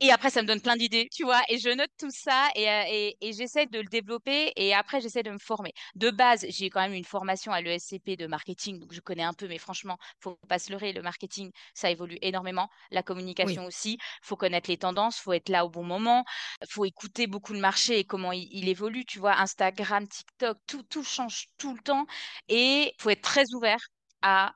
[0.00, 1.40] Et après, ça me donne plein d'idées, tu vois.
[1.48, 4.52] Et je note tout ça et, euh, et, et j'essaie de le développer.
[4.54, 5.72] Et après, j'essaie de me former.
[5.96, 9.32] De base, j'ai quand même une formation à l'ESCP de marketing, donc je connais un
[9.32, 9.48] peu.
[9.48, 10.92] Mais franchement, faut pas se leurrer.
[10.92, 12.68] Le marketing, ça évolue énormément.
[12.92, 13.98] La communication aussi.
[14.22, 15.18] Faut connaître les tendances.
[15.18, 16.24] Faut être là au bon moment.
[16.68, 19.04] Faut écouter beaucoup le marché et comment il, évolue.
[19.04, 22.06] Tu vois, Instagram, TikTok, tout, tout change tout le temps.
[22.48, 23.80] Et faut être très ouvert
[24.22, 24.52] à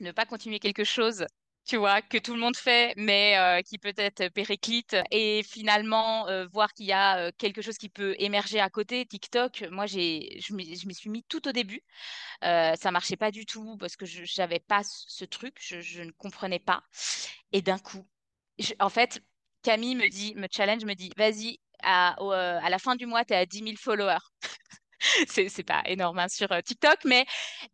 [0.00, 1.26] ne pas continuer quelque chose
[1.66, 4.96] tu vois, que tout le monde fait, mais euh, qui peut être périclite.
[5.10, 9.04] Et finalement, euh, voir qu'il y a euh, quelque chose qui peut émerger à côté.
[9.04, 11.82] TikTok, moi, je m'y suis mis tout au début.
[12.42, 16.60] ça marchait pas du tout parce que je n'avais pas ce truc, je, ne comprenais
[16.60, 16.82] pas.
[17.52, 18.06] Et d'un coup,
[18.80, 19.20] en fait,
[19.62, 22.14] Camille me dit, me challenge, me dit, vas-y, à,
[22.62, 24.18] à la fin du mois, tu es à 10 000 followers.
[25.28, 27.26] c'est pas énorme hein, sur TikTok, mais.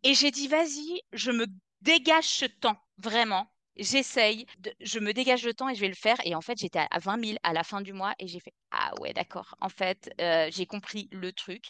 [0.03, 1.45] Et j'ai dit, vas-y, je me
[1.81, 4.45] dégage ce temps, vraiment j'essaye,
[4.81, 6.17] je me dégage le temps et je vais le faire.
[6.25, 8.53] Et en fait, j'étais à 20 000 à la fin du mois et j'ai fait
[8.71, 9.55] Ah ouais, d'accord.
[9.61, 11.65] En fait, euh, j'ai compris le truc,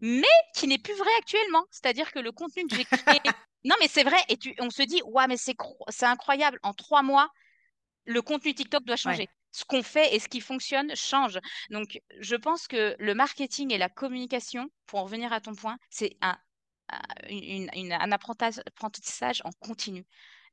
[0.00, 1.64] mais qui n'est plus vrai actuellement.
[1.70, 3.20] C'est-à-dire que le contenu que j'ai créé.
[3.64, 4.18] non, mais c'est vrai.
[4.28, 5.56] Et tu, on se dit Ouais, mais c'est,
[5.88, 6.58] c'est incroyable.
[6.62, 7.30] En trois mois,
[8.04, 9.28] le contenu TikTok doit changer.
[9.52, 11.38] Ce qu'on fait et ce qui fonctionne change.
[11.70, 15.78] Donc, je pense que le marketing et la communication, pour en revenir à ton point,
[15.88, 16.36] c'est un,
[16.90, 20.04] un apprentissage en continu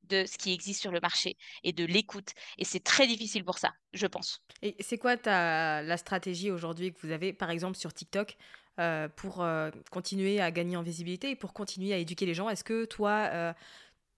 [0.10, 2.30] de ce qui existe sur le marché et de l'écoute.
[2.58, 4.42] Et c'est très difficile pour ça, je pense.
[4.62, 8.38] Et c'est quoi ta, la stratégie aujourd'hui que vous avez, par exemple, sur TikTok
[8.80, 12.50] euh, pour euh, continuer à gagner en visibilité et pour continuer à éduquer les gens?
[12.50, 13.54] Est-ce que toi, euh,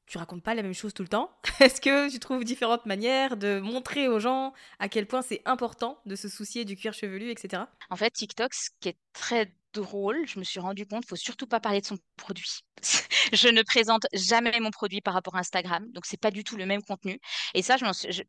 [0.08, 1.30] tu racontes pas la même chose tout le temps?
[1.60, 6.00] Est-ce que tu trouves différentes manières de montrer aux gens à quel point c'est important
[6.06, 7.64] de se soucier du cuir chevelu, etc.
[7.90, 11.48] En fait, TikTok, ce qui est très drôle, je me suis rendu compte, faut surtout
[11.48, 12.62] pas parler de son produit.
[13.34, 16.58] je ne présente jamais mon produit par rapport à Instagram, donc c'est pas du tout
[16.58, 17.20] le même contenu.
[17.54, 18.24] Et ça, je, suis,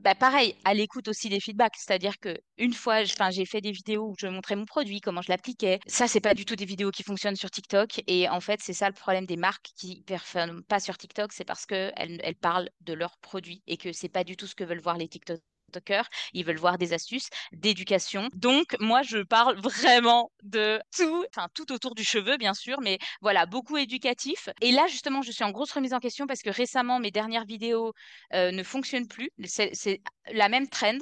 [0.00, 4.08] bah pareil, à l'écoute aussi des feedbacks, c'est-à-dire que une fois, j'ai fait des vidéos
[4.08, 5.80] où je montrais mon produit, comment je l'appliquais.
[5.86, 8.02] Ça, c'est pas du tout des vidéos qui fonctionnent sur TikTok.
[8.06, 11.44] Et en fait, c'est ça le problème des marques qui performent pas sur TikTok, c'est
[11.44, 14.64] parce qu'elles elles parlent de leurs produits et que c'est pas du tout ce que
[14.64, 15.40] veulent voir les TikTok
[15.80, 18.28] cœur, ils veulent voir des astuces d'éducation.
[18.34, 22.98] Donc, moi, je parle vraiment de tout, enfin, tout autour du cheveu, bien sûr, mais
[23.20, 24.48] voilà, beaucoup éducatif.
[24.60, 27.44] Et là, justement, je suis en grosse remise en question parce que récemment, mes dernières
[27.44, 27.92] vidéos
[28.34, 29.30] euh, ne fonctionnent plus.
[29.44, 30.00] C'est
[30.32, 30.98] la même trend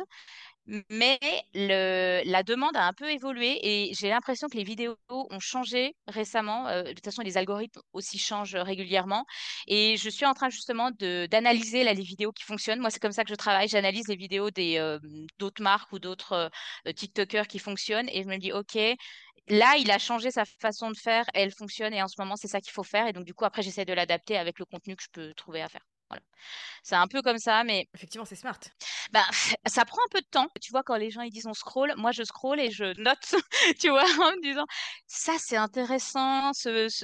[0.89, 1.19] mais
[1.55, 6.69] la demande a un peu évolué et j'ai l'impression que les vidéos ont changé récemment.
[6.69, 9.25] Euh, de toute façon, les algorithmes aussi changent régulièrement.
[9.67, 12.81] Et je suis en train justement d'analyser les vidéos qui fonctionnent.
[12.81, 13.69] Moi, c'est comme ça que je travaille.
[13.69, 14.99] J'analyse les vidéos des euh,
[15.39, 16.51] d'autres marques ou d'autres
[16.87, 18.77] euh, TikTokers qui fonctionnent et je me dis, OK,
[19.49, 22.49] là, il a changé sa façon de faire, elle fonctionne et en ce moment, c'est
[22.49, 23.07] ça qu'il faut faire.
[23.07, 25.63] Et donc, du coup, après, j'essaie de l'adapter avec le contenu que je peux trouver
[25.63, 25.85] à faire.
[26.11, 26.23] Voilà.
[26.83, 27.89] C'est un peu comme ça, mais.
[27.95, 28.59] Effectivement, c'est smart.
[29.13, 29.25] Ben,
[29.67, 30.49] ça prend un peu de temps.
[30.61, 33.35] Tu vois, quand les gens ils disent on scroll, moi je scroll et je note,
[33.81, 34.67] tu vois, en me disant
[35.07, 36.53] ça c'est intéressant,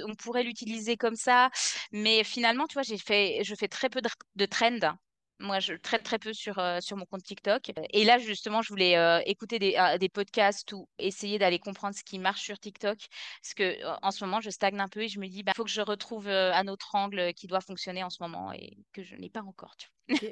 [0.06, 1.50] on pourrait l'utiliser comme ça.
[1.92, 4.96] Mais finalement, tu vois, j'ai fait, je fais très peu de, de trends.
[5.38, 7.72] Moi, je traite très peu sur, euh, sur mon compte TikTok.
[7.90, 11.94] Et là, justement, je voulais euh, écouter des, euh, des, podcasts ou essayer d'aller comprendre
[11.94, 12.96] ce qui marche sur TikTok.
[13.42, 15.52] Parce que en ce moment, je stagne un peu et je me dis, il bah,
[15.54, 19.02] faut que je retrouve un autre angle qui doit fonctionner en ce moment et que
[19.02, 19.76] je n'ai pas encore.
[19.76, 19.88] Tu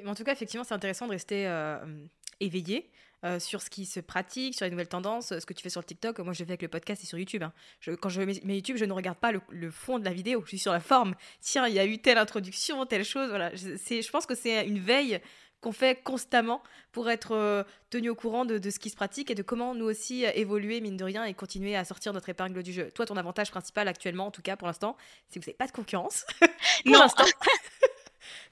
[0.07, 1.45] en tout cas, effectivement, c'est intéressant de rester
[2.39, 2.89] éveillé
[3.23, 5.81] euh, sur ce qui se pratique, sur les nouvelles tendances, ce que tu fais sur
[5.81, 6.19] le TikTok.
[6.19, 7.43] Moi, je fais avec le podcast et sur YouTube.
[7.43, 7.53] Hein.
[8.01, 10.59] quand je mets YouTube, je ne regarde pas le, fond de la vidéo, je suis
[10.59, 11.15] sur la forme.
[11.41, 13.29] Tiens, il y a eu telle introduction, telle chose.
[13.29, 13.53] Voilà.
[13.55, 15.21] Je, je pense que c'est une veille
[15.65, 19.35] qu'on fait constamment pour être euh, tenu au courant de, ce qui se pratique et
[19.35, 22.61] de comment nous aussi euh, évoluer, mine de rien, et continuer à sortir notre épingle
[22.61, 22.91] du jeu.
[22.91, 24.95] Toi, ton avantage principal actuellement, en tout cas pour l'instant,
[25.27, 26.23] c'est que vous n'avez pas de concurrence.
[26.85, 27.25] pour l'instant.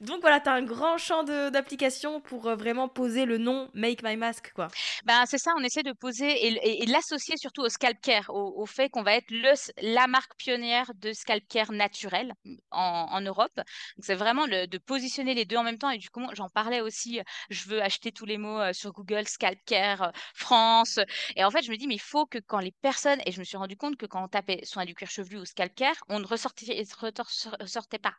[0.01, 4.03] Donc voilà, tu as un grand champ d'application pour euh, vraiment poser le nom Make
[4.03, 4.67] My Mask, quoi.
[5.05, 8.89] Ben, c'est ça, on essaie de poser et, l'associer surtout au scalp care, au, fait
[8.89, 12.33] qu'on va être le, la marque pionnière de scalp care naturel
[12.71, 13.59] en, en Europe.
[13.99, 15.89] C'est vraiment de positionner les deux en même temps.
[15.89, 19.27] Et du coup, j'en parlais aussi, je veux acheter tous les mots euh, sur Google,
[19.27, 20.99] scalp care, euh, France.
[21.36, 23.39] Et en fait, je me dis, mais il faut que quand les personnes, et je
[23.39, 25.95] me suis rendu compte que quand on tapait soin du cuir chevelu ou scalp care,
[26.09, 28.13] on ne ressortait pas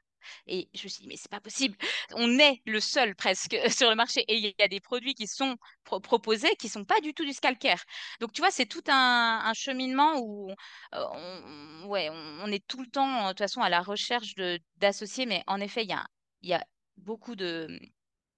[0.46, 1.76] et je me suis dit, mais c'est pas possible.
[2.14, 4.24] On est le seul presque sur le marché.
[4.28, 7.32] Et il y a des produits qui sont proposés qui sont pas du tout du
[7.32, 7.82] scalcaire.
[8.20, 10.50] Donc, tu vois, c'est tout un, cheminement où
[10.94, 14.34] euh, on, ouais, on, est tout le temps, de toute façon, à la recherche
[14.76, 15.26] d'associer.
[15.26, 16.06] Mais en effet, il y a,
[16.42, 16.64] y a
[16.96, 17.68] beaucoup de.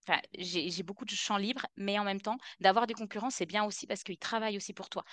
[0.09, 3.64] Enfin, j'ai beaucoup de champs libres, mais en même temps, d'avoir des concurrents, c'est bien
[3.64, 5.05] aussi parce qu'ils travaillent aussi pour toi.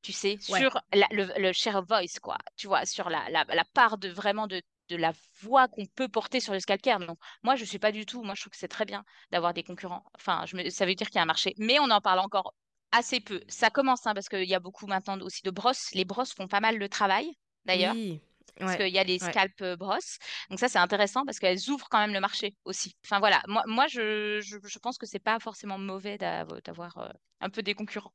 [0.00, 2.38] Tu sais, sur le, share of voice, quoi.
[2.56, 6.08] Tu vois, sur la, la, la part de vraiment de de la voix qu'on peut
[6.08, 6.98] porter sur le scalcaire.
[6.98, 8.22] Donc, moi, je ne suis pas du tout.
[8.22, 10.04] Moi, je trouve que c'est très bien d'avoir des concurrents.
[10.14, 11.54] Enfin, je ça veut dire qu'il y a un marché.
[11.58, 12.54] Mais on en parle encore
[12.92, 13.40] assez peu.
[13.48, 15.92] Ça commence, hein, parce qu'il y a beaucoup maintenant aussi de brosses.
[15.94, 17.30] Les brosses font pas mal le travail,
[17.64, 17.94] d'ailleurs.
[17.94, 18.20] Oui.
[18.58, 20.18] Parce qu'il y a les scalp euh, brosses.
[20.50, 22.96] Donc ça, c'est intéressant parce qu'elles ouvrent quand même le marché aussi.
[23.04, 27.08] Enfin voilà, moi, moi je, je, pense que c'est pas forcément mauvais d'avoir euh,
[27.40, 28.12] un peu des concurrents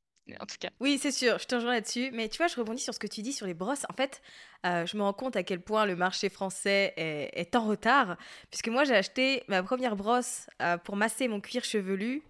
[0.79, 2.09] Oui, c'est sûr, je te rejoins là-dessus.
[2.13, 3.86] Mais tu vois, je rebondis sur ce que tu dis sur les brosses.
[3.89, 4.21] En fait,
[4.65, 8.17] euh, je me rends compte à quel point le marché français est, en retard.
[8.49, 12.23] Puisque moi, j'ai acheté ma première brosse euh, pour masser mon cuir chevelu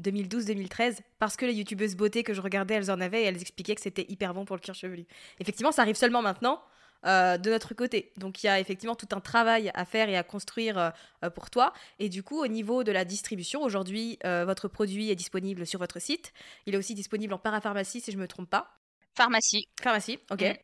[0.00, 3.74] 2012-2013 parce que les youtubeuses beauté que je regardais, elles en avaient et elles expliquaient
[3.74, 5.06] que c'était hyper bon pour le cuir chevelu.
[5.40, 6.62] Effectivement, ça arrive seulement maintenant.
[7.06, 8.12] Euh, de notre côté.
[8.16, 10.90] Donc il y a effectivement tout un travail à faire et à construire euh,
[11.24, 11.72] euh, pour toi.
[12.00, 16.00] Et du coup, au niveau de la distribution, aujourd'hui, votre produit est disponible sur votre
[16.00, 16.32] site.
[16.66, 18.80] Il est aussi disponible en parapharmacie, si je ne me trompe pas.
[19.16, 19.68] Pharmacie.
[19.80, 20.42] Pharmacie, ok.
[20.42, 20.54] Mm.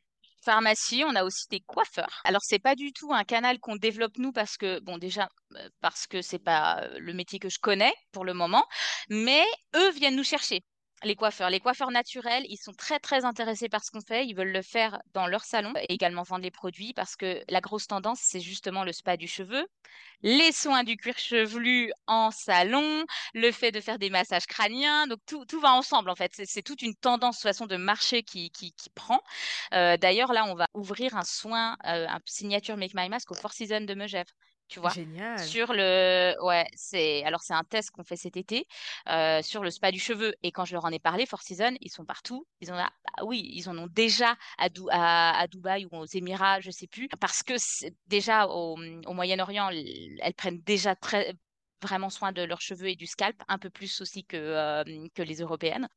[0.44, 2.20] Pharmacie, on a aussi des coiffeurs.
[2.24, 5.28] Alors c'est pas du tout un canal qu'on développe nous parce que bon déjà
[5.80, 8.66] parce que c'est pas le métier que je connais pour le moment,
[9.08, 9.44] mais
[9.74, 10.62] eux viennent nous chercher
[11.04, 11.50] les coiffeurs.
[11.50, 14.26] Les coiffeurs naturels, ils sont très très intéressés par ce qu'on fait.
[14.26, 17.60] Ils veulent le faire dans leur salon et également vendre les produits parce que la
[17.60, 19.66] grosse tendance, c'est justement le spa du cheveu,
[20.22, 25.06] les soins du cuir chevelu en salon, le fait de faire des massages crâniens.
[25.06, 26.32] Donc tout, tout va ensemble en fait.
[26.44, 29.20] C'est toute une tendance, façon de marché qui, qui, prend.
[29.72, 33.34] Euh, d'ailleurs, là, on va ouvrir un soin, euh, un signature Make My Mask au
[33.34, 34.26] Four Seasons de Megève
[34.68, 34.90] tu vois?
[34.90, 35.38] Génial.
[35.38, 38.66] Sur le, ouais, c'est, alors c'est un test qu'on fait cet été
[39.08, 40.34] euh, sur le spa du cheveu.
[40.42, 42.46] Et quand je leur en ai parlé, Four Seasons, ils sont partout.
[42.60, 42.90] Ils ont, bah
[43.24, 44.68] oui, ils en ont déjà à,
[45.40, 47.54] à, Dubaï ou aux Émirats, je sais plus, parce que
[48.06, 51.34] déjà au, au Moyen-Orient, elles prennent déjà très
[51.82, 55.22] vraiment soin de leurs cheveux et du scalp, un peu plus aussi que, euh, que
[55.22, 55.88] les européennes.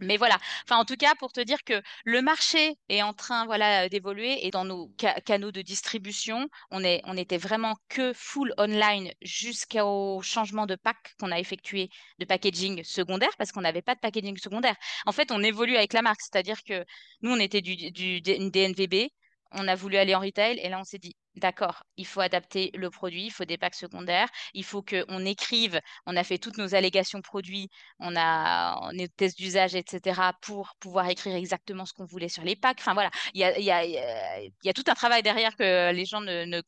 [0.00, 0.38] Mais voilà,
[0.70, 4.50] en tout cas pour te dire que le marché est en train voilà d'évoluer et
[4.50, 4.90] dans nos
[5.24, 11.14] canaux de distribution, on est on était vraiment que full online jusqu'au changement de pack
[11.18, 14.76] qu'on a effectué de packaging secondaire parce qu'on n'avait pas de packaging secondaire.
[15.06, 16.84] En fait, on évolue avec la marque, c'est-à-dire que
[17.22, 19.10] nous on était du, du DNVB,
[19.52, 22.70] on a voulu aller en retail et là on s'est dit D'accord, il faut adapter
[22.74, 26.58] le produit, il faut des packs secondaires, il faut qu'on écrive, on a fait toutes
[26.58, 31.92] nos allégations produits, on a on est test d'usage, etc., pour pouvoir écrire exactement ce
[31.92, 32.78] qu'on voulait sur les packs.
[32.78, 36.62] Enfin voilà, il y a, tout un travail derrière que les gens ne,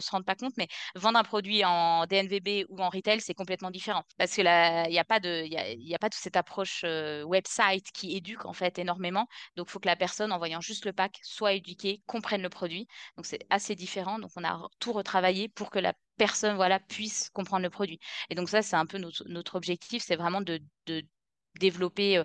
[0.00, 3.70] se rendent pas compte, mais vendre un produit en DNVB ou en retail, c'est complètement
[3.70, 4.04] différent.
[4.16, 7.90] Parce que il n'y a, pas a, y a pas toute cette approche euh, website
[7.92, 9.26] qui éduque en fait énormément.
[9.56, 12.48] Donc il faut que la personne, en voyant juste le pack, soit éduquée, comprenne le
[12.48, 12.86] produit.
[13.16, 17.30] Donc c'est assez différent donc on a tout retravaillé pour que la personne voilà, puisse
[17.30, 17.98] comprendre le produit.
[18.30, 20.60] Et donc ça, c'est un peu notre, objectif, c'est vraiment de,
[21.58, 22.24] développer euh,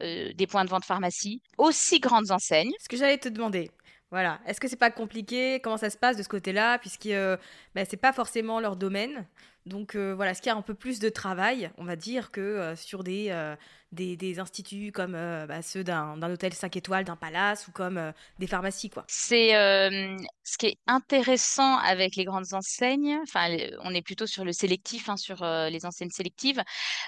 [0.00, 2.72] euh, des points de vente pharmacie, aussi grandes enseignes.
[2.80, 3.70] Ce que j'allais te demander,
[4.10, 4.40] voilà.
[4.46, 5.60] Est-ce que c'est pas compliqué?
[5.62, 6.78] Comment ça se passe de ce côté-là?
[6.78, 7.36] Puisque euh,
[7.74, 9.26] ben, c'est pas forcément leur domaine.
[9.66, 12.30] Donc euh, voilà, ce qu'il y a un peu plus de travail, on va dire,
[12.30, 13.54] que euh, sur des, euh,
[13.92, 18.46] des, des, instituts comme bah, ceux d'un hôtel 5 étoiles, d'un palace ou comme des
[18.46, 18.88] pharmacies.
[18.88, 19.04] quoi.
[19.06, 23.48] C'est ce qui est intéressant avec les grandes enseignes, enfin
[23.82, 26.62] on est plutôt sur le sélectif, hein, sur les enseignes sélectives,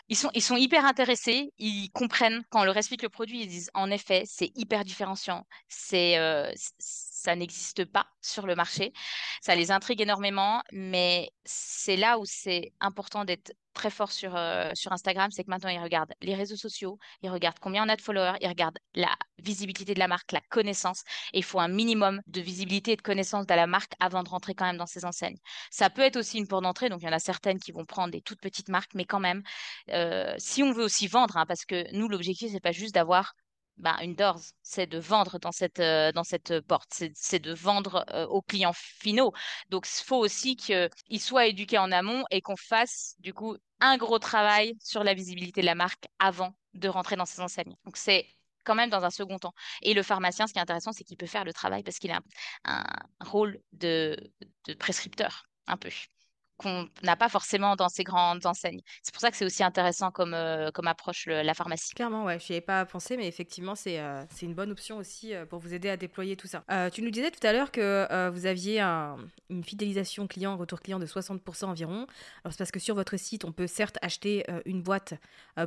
[0.09, 3.49] ils sont, ils sont hyper intéressés, ils comprennent quand on leur explique le produit, ils
[3.49, 6.19] disent en effet c'est hyper différenciant, c'est
[7.22, 8.92] ça n'existe pas sur le marché.
[9.40, 14.70] Ça les intrigue énormément, mais c'est là où c'est important d'être très fort sur, euh,
[14.74, 17.96] sur Instagram, c'est que maintenant, ils regardent les réseaux sociaux, ils regardent combien on a
[17.96, 21.02] de followers, ils regardent la visibilité de la marque, la connaissance.
[21.32, 24.28] Et il faut un minimum de visibilité et de connaissance de la marque avant de
[24.28, 25.38] rentrer quand même dans ces enseignes.
[25.70, 27.85] Ça peut être aussi une porte d'entrée, donc il y en a certaines qui vont
[27.85, 29.42] prendre des toutes petites marques, mais quand même,
[29.90, 33.35] euh, si on veut aussi vendre, hein, parce que nous, l'objectif, c'est pas juste d'avoir
[33.76, 38.04] bah, une doors, c'est de vendre dans cette, euh, dans cette porte, c'est de vendre
[38.11, 39.32] euh, aux clients finaux.
[39.70, 43.96] Donc, il faut aussi qu'ils soient éduqués en amont et qu'on fasse, du coup, un
[43.96, 47.76] gros travail sur la visibilité de la marque avant de rentrer dans ces enseignes.
[47.85, 48.26] Donc, c'est
[48.64, 49.54] quand même dans un second temps.
[49.82, 52.12] Et le pharmacien, ce qui est intéressant, c'est qu'il peut faire le travail parce qu'il
[52.12, 52.20] a
[52.64, 52.85] un,
[53.20, 54.16] rôle de,
[54.66, 55.90] de prescripteur, un peu
[56.57, 58.81] qu'on n'a pas forcément dans ces grandes enseignes.
[59.03, 61.94] C'est pour ça que c'est aussi intéressant comme, euh, comme approche la pharmacie.
[61.94, 64.98] Clairement, ouais, je n'y avais pas pensé, mais effectivement, c'est euh, c'est une bonne option
[64.98, 66.65] aussi euh, pour vous aider à déployer tout ça.
[66.92, 71.07] tu nous disais tout à l'heure que vous aviez une fidélisation client, retour client de
[71.07, 72.07] 60% environ.
[72.44, 75.15] Alors c'est parce que sur votre site, on peut certes acheter une boîte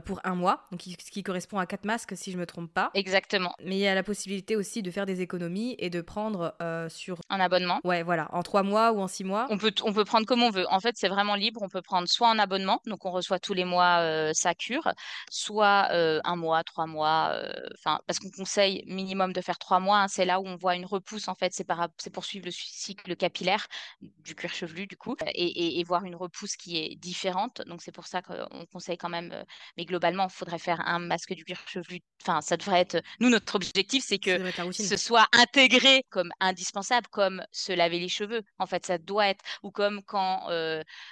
[0.06, 2.72] pour un mois, donc ce qui correspond à 4 masques si je ne me trompe
[2.72, 2.92] pas.
[2.94, 3.54] Exactement.
[3.64, 6.56] Mais il y a la possibilité aussi de faire des économies et de prendre
[6.90, 7.20] sur...
[7.30, 7.80] Un abonnement.
[7.84, 9.48] Ouais, voilà, en 3 mois ou en 6 mois.
[9.50, 10.66] On peut, on peut prendre comme on veut.
[10.70, 11.62] En fait, c'est vraiment libre.
[11.64, 14.92] On peut prendre soit en abonnement, donc on reçoit tous les mois euh, sa cure,
[15.30, 17.32] soit euh, un mois, trois mois.
[17.34, 20.00] Euh, enfin, parce qu'on conseille minimum de faire trois mois.
[20.00, 20.08] Hein.
[20.08, 21.28] c'est là où on voit une repousse.
[21.28, 21.66] En fait, c'est
[21.98, 23.68] c'est pour suivre le cycle capillaire
[24.02, 27.62] du cuir chevelu, du coup, et, voir une repousse qui est différente.
[27.68, 29.34] Donc c'est pour ça qu'on conseille quand même.
[29.78, 32.00] mais globalement, il faudrait faire un masque du cuir chevelu.
[32.22, 33.02] Enfin, ça devrait être.
[33.20, 34.40] Nous, notre objectif, c'est que
[34.72, 38.42] ce soit intégré comme indispensable, comme se laver les cheveux.
[38.60, 40.48] En fait, ça doit être ou comme quand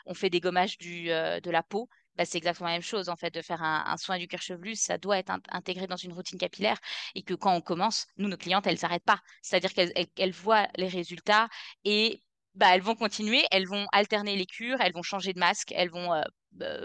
[0.05, 3.15] on fait des gommages euh, de la peau, bah, c'est exactement la même chose en
[3.15, 6.37] fait de faire un, soin du cuir chevelu ça doit être intégré dans une routine
[6.37, 6.77] capillaire
[7.15, 9.19] et que quand on commence nous nos clientes elles s'arrêtent pas.
[9.41, 11.47] C'est-à-dire qu'elles voient les résultats
[11.85, 12.21] et
[12.55, 15.89] bah, elles vont continuer elles vont alterner les cures elles vont changer de masque elles
[15.89, 16.21] vont euh,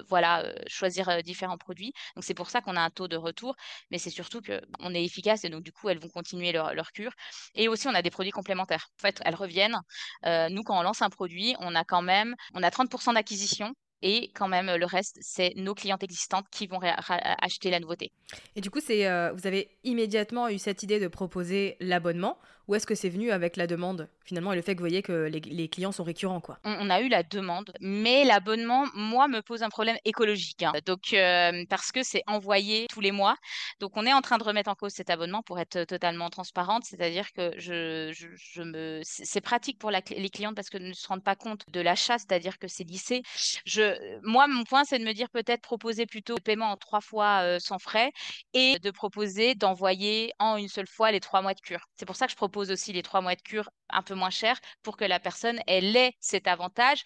[0.09, 1.93] voilà euh, choisir différents produits.
[2.15, 3.57] Donc c'est pour ça qu'on a un taux de retour
[3.91, 6.75] mais c'est surtout que on est efficace et donc du coup elles vont continuer leur,
[6.75, 7.13] leur cure.
[7.55, 8.89] Et aussi on a des produits complémentaires.
[8.99, 9.79] En fait elles reviennent.
[10.25, 14.31] Nous quand on lance un produit on a quand même on a 30% d'acquisition et
[14.35, 18.13] quand même le reste, c'est nos clientes existantes qui vont acheter la nouveauté.
[18.55, 22.39] Et du coup, c'est euh, vous avez immédiatement eu cette idée de proposer l'abonnement
[22.69, 25.03] ou est-ce que c'est venu avec la demande finalement et le fait que vous voyez
[25.03, 26.59] que les, clients sont récurrents quoi?
[26.65, 30.63] On, a eu la demande, mais l'abonnement, moi, me pose un problème écologique.
[30.63, 30.73] Hein.
[30.85, 33.37] Donc, euh, parce que c'est envoyé tous les mois.
[33.81, 36.85] Donc, on est en train de remettre en cause cet abonnement pour être totalement transparente.
[36.85, 39.01] C'est-à-dire que je, je, me...
[39.03, 42.59] c'est pratique pour les clientes parce qu'elles ne se rendent pas compte de l'achat, c'est-à-dire
[42.59, 43.23] que c'est lissé.
[43.65, 47.01] Je, moi, mon point, c'est de me dire peut-être proposer plutôt le paiement en trois
[47.01, 48.13] fois euh, sans frais
[48.53, 51.87] et de proposer d'envoyer en une seule fois les trois mois de cure.
[51.97, 54.31] C'est pour ça que je propose aussi les trois mois de cure un peu moins
[54.31, 57.05] cher pour que la personne elle ait cet avantage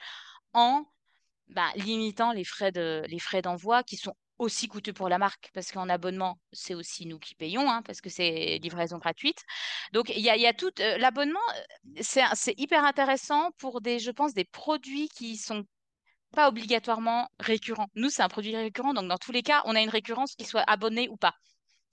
[0.52, 0.84] en
[1.48, 5.50] bah, limitant les frais de les frais d'envoi qui sont aussi coûteux pour la marque.
[5.54, 9.42] Parce qu'en abonnement c'est aussi nous qui payons hein, parce que c'est livraison gratuite.
[9.92, 11.40] Donc il y a, y a tout euh, l'abonnement
[11.96, 15.64] euh, c'est hyper intéressant pour des je pense des produits qui sont
[16.32, 17.88] pas obligatoirement récurrents.
[17.94, 20.44] Nous c'est un produit récurrent donc dans tous les cas on a une récurrence qui
[20.44, 21.34] soit abonnée ou pas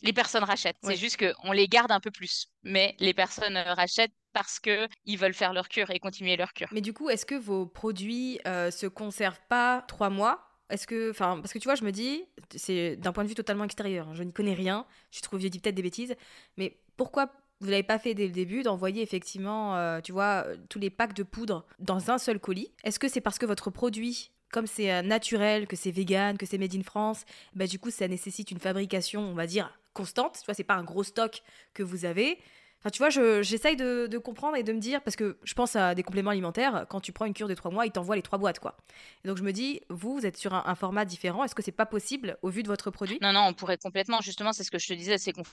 [0.01, 0.77] les personnes rachètent.
[0.83, 2.47] C'est juste qu'on les garde un peu plus.
[2.63, 6.67] Mais les personnes euh, rachètent parce qu'ils veulent faire leur cure et continuer leur cure.
[6.71, 10.45] Mais du coup, est-ce que vos produits euh, se conservent pas trois mois?
[10.69, 12.23] Est-ce que, enfin, parce que tu vois, je me dis,
[12.55, 14.07] c'est d'un point de vue totalement extérieur.
[14.07, 14.85] Hein, je n'y connais rien.
[15.11, 16.15] Je trouve, je dis peut-être des bêtises,
[16.57, 20.79] mais pourquoi vous l'avez pas fait dès le début d'envoyer effectivement, euh, tu vois, tous
[20.79, 22.71] les packs de poudre dans un seul colis?
[22.83, 26.57] Est-ce que c'est parce que votre produit comme c'est naturel, que c'est vegan, que c'est
[26.57, 27.23] made in France,
[27.53, 30.37] bah du coup ça nécessite une fabrication, on va dire constante.
[30.39, 31.41] Tu vois, c'est pas un gros stock
[31.73, 32.39] que vous avez.
[32.79, 33.09] Enfin, tu vois,
[33.41, 36.85] j'essaye de, comprendre et de me dire, parce que je pense à des compléments alimentaires,
[36.89, 38.77] quand tu prends une cure de trois mois, ils t'envoient les trois boîtes, quoi.
[39.25, 41.73] Et donc je me dis, vous, vous êtes sur un, format différent, est-ce que c'est
[41.73, 43.17] pas possible au vu de votre produit?
[43.21, 45.43] Non, non, on pourrait complètement, justement, c'est ce que je te disais, c'est qu'on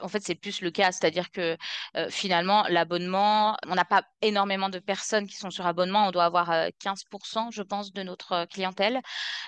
[0.00, 1.56] en fait, c'est plus le cas, c'est-à-dire que
[1.96, 6.24] euh, finalement, l'abonnement, on n'a pas énormément de personnes qui sont sur abonnement, on doit
[6.24, 6.50] avoir
[6.80, 9.00] 15%, euh, je pense, de notre clientèle,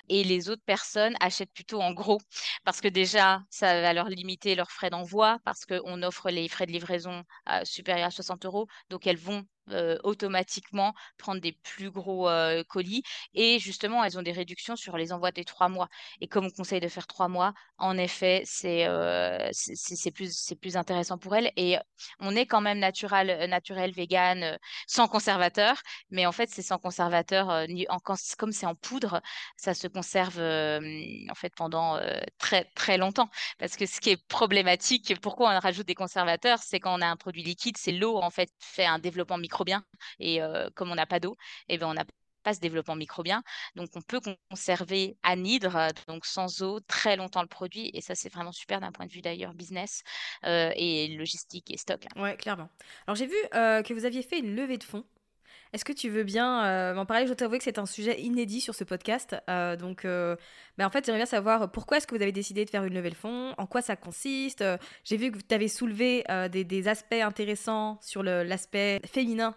[0.09, 2.21] et les autres personnes achètent plutôt en gros,
[2.65, 6.67] parce que déjà, ça va leur limiter leurs frais d'envoi, parce qu'on offre les frais
[6.67, 8.67] de livraison à, supérieure à 60 euros.
[8.91, 13.03] Donc, elles vont euh, automatiquement prendre des plus gros euh, colis.
[13.35, 15.89] Et justement, elles ont des réductions sur les envois des trois mois.
[16.21, 20.77] Et comme on conseille de faire trois mois, en effet, c'est euh, c'est plus, plus
[20.77, 21.53] intéressant pour elles.
[21.57, 21.77] Et
[22.21, 25.81] on est quand même naturel, naturel vegan, sans conservateur.
[26.11, 27.49] Mais en fait, c'est sans conservateur,
[27.89, 29.21] en, comme c'est en poudre,
[29.57, 31.99] ça se conserve en fait pendant
[32.39, 33.31] très, très longtemps.
[33.59, 37.07] Parce que ce qui est problématique, pourquoi on rajoute des conservateurs, c'est quand on a
[37.07, 39.85] un produit liquide, c'est l'eau en fait fait un développement micro microbien.
[40.19, 41.37] Et euh, comme on n'a pas d'eau,
[41.69, 42.05] eh ben, on n'a
[42.43, 43.43] pas ce développement microbien.
[43.77, 47.91] Donc, on peut conserver anhydre, donc sans eau, très longtemps le produit.
[47.93, 50.03] Et ça, c'est vraiment super d'un point de vue d'ailleurs business
[50.47, 52.07] euh, et logistique et stock.
[52.17, 52.71] Ouais, clairement.
[53.07, 55.05] Alors, j'ai vu euh, que vous aviez fait une levée de fonds.
[55.73, 57.25] Est-ce que tu veux bien euh, m'en parler?
[57.25, 59.37] Je dois t'avouer que c'est un sujet inédit sur ce podcast.
[59.49, 60.35] Euh, donc, euh,
[60.77, 62.95] bah, en fait, j'aimerais bien savoir pourquoi est-ce que vous avez décidé de faire une
[62.95, 64.65] levée de fonds, en quoi ça consiste?
[65.05, 69.55] J'ai vu que tu avais soulevé des, des, aspects intéressants sur l'aspect féminin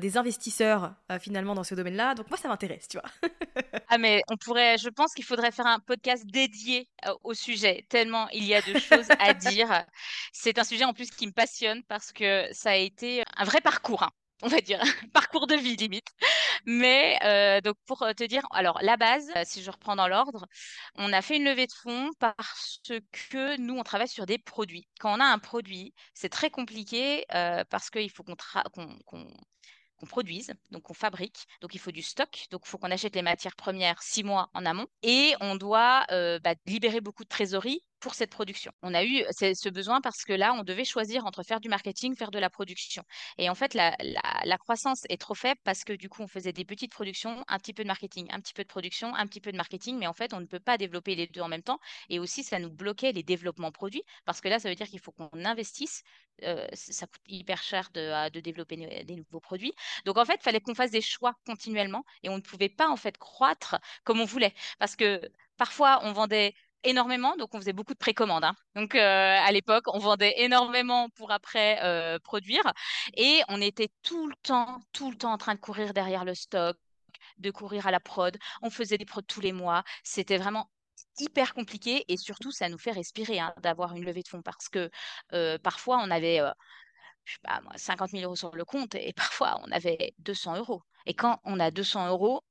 [0.00, 2.14] des investisseurs finalement dans ce domaine-là.
[2.14, 3.10] Donc moi, ça m'intéresse, tu vois.
[3.88, 6.88] ah mais on pourrait, je pense qu'il faudrait faire un podcast dédié
[7.24, 9.84] au sujet, tellement il y a de choses à dire.
[10.32, 13.60] C'est un sujet en plus qui me passionne parce que ça a été un vrai
[13.60, 14.04] parcours.
[14.04, 14.80] Hein on va dire,
[15.12, 16.08] parcours de vie limite.
[16.66, 20.46] Mais euh, donc pour te dire, alors la base, euh, si je reprends dans l'ordre,
[20.96, 22.80] on a fait une levée de fonds parce
[23.30, 24.86] que nous, on travaille sur des produits.
[25.00, 28.36] Quand on a un produit, c'est très compliqué euh, parce qu'il faut qu'on
[29.96, 33.14] qu'on produise, donc on fabrique, donc il faut du stock, donc il faut qu'on achète
[33.14, 37.80] les matières premières six mois en amont, et on doit bah, libérer beaucoup de trésorerie
[38.02, 38.72] pour cette production.
[38.82, 42.16] On a eu ce besoin parce que là, on devait choisir entre faire du marketing,
[42.16, 43.04] faire de la production.
[43.38, 46.64] Et en fait, la, croissance est trop faible parce que du coup, on faisait des
[46.64, 49.52] petites productions, un petit peu de marketing, un petit peu de production, un petit peu
[49.52, 51.78] de marketing, mais en fait, on ne peut pas développer les deux en même temps.
[52.08, 55.00] Et aussi, ça nous bloquait les développements produits parce que là, ça veut dire qu'il
[55.00, 56.02] faut qu'on investisse.
[56.42, 59.74] Euh, ça coûte hyper cher de, de développer des nouveaux produits.
[60.06, 62.88] Donc, en fait, il fallait qu'on fasse des choix continuellement et on ne pouvait pas,
[62.88, 64.54] en fait, croître comme on voulait.
[64.80, 65.20] Parce que
[65.56, 68.44] parfois, on vendait énormément, donc on faisait beaucoup de précommandes.
[68.44, 68.54] Hein.
[68.74, 72.72] Donc euh, à l'époque, on vendait énormément pour après euh, produire
[73.16, 76.34] et on était tout le temps, tout le temps en train de courir derrière le
[76.34, 76.76] stock,
[77.38, 78.36] de courir à la prod.
[78.62, 79.84] On faisait des prods tous les mois.
[80.04, 80.70] C'était vraiment
[81.18, 84.68] hyper compliqué et surtout ça nous fait respirer hein, d'avoir une levée de fonds parce
[84.68, 84.90] que
[85.32, 86.40] euh, parfois on avait
[87.24, 90.56] je sais pas, moi, 50 000 euros sur le compte et parfois on avait 200
[90.56, 90.82] euros.
[91.06, 92.42] Et quand on a 200 euros,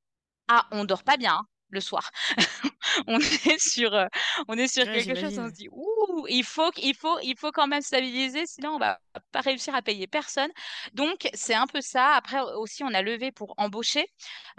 [0.48, 1.36] ah, on dort pas bien.
[1.36, 2.12] Hein le soir.
[3.08, 4.06] on est sur, euh,
[4.48, 7.52] on est sur quelque chose, on se dit, ouh, il faut, il, faut, il faut
[7.52, 9.00] quand même stabiliser, sinon on va
[9.32, 10.50] pas réussir à payer personne.
[10.94, 12.14] Donc, c'est un peu ça.
[12.16, 14.06] Après, aussi, on a levé pour embaucher,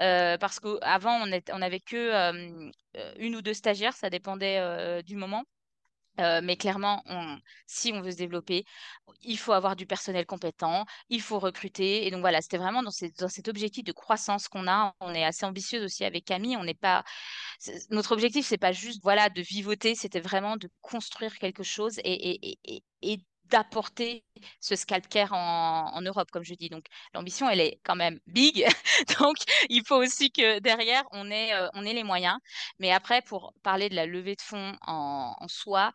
[0.00, 2.70] euh, parce qu'avant, on, on avait que euh,
[3.18, 5.44] une ou deux stagiaires, ça dépendait du moment.
[6.20, 7.02] Euh, mais clairement,
[7.66, 8.64] si on veut se développer,
[9.22, 12.06] il faut avoir du personnel compétent, il faut recruter.
[12.06, 14.94] Et donc voilà, c'était vraiment dans, cet objectif de croissance qu'on a.
[15.00, 16.56] On est assez ambitieuse aussi avec Camille.
[16.56, 17.04] On n'est pas,
[17.90, 22.50] notre objectif, c'est pas juste voilà de vivoter, c'était vraiment de construire quelque chose et,
[22.50, 24.24] et, et d'apporter
[24.61, 26.68] ce scalp care en, Europe, comme je dis.
[26.68, 28.66] Donc, l'ambition, elle est quand même big.
[29.20, 29.36] Donc,
[29.68, 32.36] il faut aussi que derrière, on ait, euh, on ait les moyens.
[32.78, 35.92] Mais après, pour parler de la levée de fonds en, soi,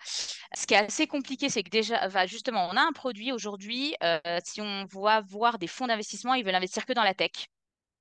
[0.56, 3.96] ce qui est assez compliqué, c'est que déjà, justement, on a un produit aujourd'hui.
[4.04, 7.50] Euh, si on voit voir des fonds d'investissement, ils veulent investir que dans la tech.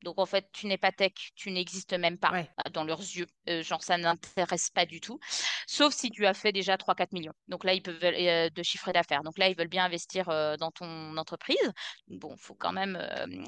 [0.02, 3.26] Donc en fait, tu n'es pas tech, tu n'existes même pas euh, dans leurs yeux.
[3.48, 5.18] Euh, genre, ça n'intéresse pas du tout.
[5.66, 7.32] Sauf si tu as fait déjà 3-4 millions.
[7.48, 9.22] Donc là, ils peuvent euh, de chiffre d'affaires.
[9.22, 10.26] Donc là, ils veulent bien investir
[10.58, 11.72] dans ton entreprise.
[12.08, 12.98] Bon, il faut quand même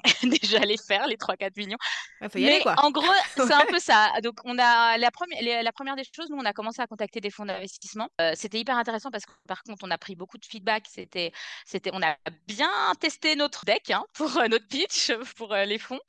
[0.22, 1.78] déjà les faire, les 3-4 millions.
[2.30, 2.74] faut y Mais aller, quoi.
[2.78, 3.04] en gros,
[3.36, 4.12] c'est un peu ça.
[4.22, 7.20] Donc on a la, première, la première des choses, nous, on a commencé à contacter
[7.20, 8.08] des fonds d'investissement.
[8.34, 10.86] c'était hyper intéressant parce que par contre, on a pris beaucoup de feedback.
[10.88, 11.32] C'était,
[11.66, 12.70] c'était, on a bien
[13.00, 16.00] testé notre deck hein, pour notre pitch, pour les fonds.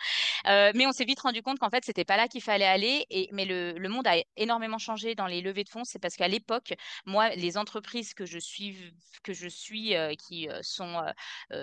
[0.48, 3.06] Euh, mais on s'est vite rendu compte qu'en fait, c'était pas là qu'il fallait aller.
[3.10, 5.84] Et, mais le, le, monde a énormément changé dans les levées de fonds.
[5.84, 6.74] C'est parce qu'à l'époque,
[7.06, 11.04] moi, les entreprises que je suis, que je suis euh, qui euh, sont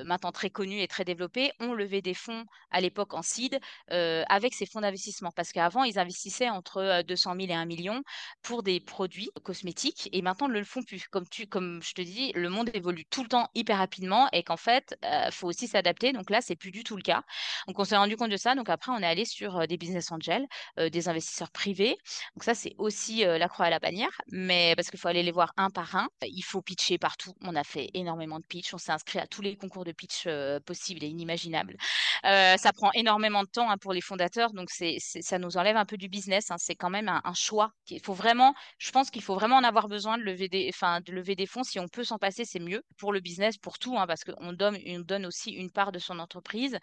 [0.05, 3.59] maintenant très connues et très développées, ont levé des fonds à l'époque en seed
[3.89, 5.31] avec ces fonds d'investissement.
[5.35, 8.03] Parce qu'avant, ils investissaient entre 200 000 et 1 million
[8.43, 10.09] pour des produits cosmétiques.
[10.13, 11.07] Et maintenant, ils ne le font plus.
[11.09, 14.43] Comme, tu, comme je te dis, le monde évolue tout le temps hyper rapidement et
[14.43, 16.13] qu'en fait, il faut aussi s'adapter.
[16.13, 17.23] Donc là, c'est plus du tout le cas.
[17.67, 18.55] Donc on s'est rendu compte de ça.
[18.55, 20.47] Donc après, on est allé sur des business angels,
[20.79, 21.97] des investisseurs privés.
[22.35, 25.33] Donc ça, c'est aussi la croix à la bannière, mais parce qu'il faut aller les
[25.33, 26.09] voir un par un.
[26.23, 27.33] Il faut pitcher partout.
[27.43, 28.75] On a fait énormément de pitch.
[28.75, 30.29] On s'est inscrit à tous les concours de pitch
[30.65, 31.77] possibles et inimaginables.
[32.23, 35.85] ça prend énormément de temps hein, pour les fondateurs, donc c'est, ça nous enlève un
[35.85, 36.51] peu du business.
[36.51, 36.57] Hein.
[36.59, 37.73] C'est quand même un, choix.
[37.89, 41.01] Il faut vraiment, je pense qu'il faut vraiment en avoir besoin de lever des, enfin,
[41.01, 41.63] de lever des fonds.
[41.63, 44.53] Si on peut s'en passer, c'est mieux pour le business, pour tout, hein, parce qu'on
[44.53, 46.79] donne, on donne aussi une part de son entreprise.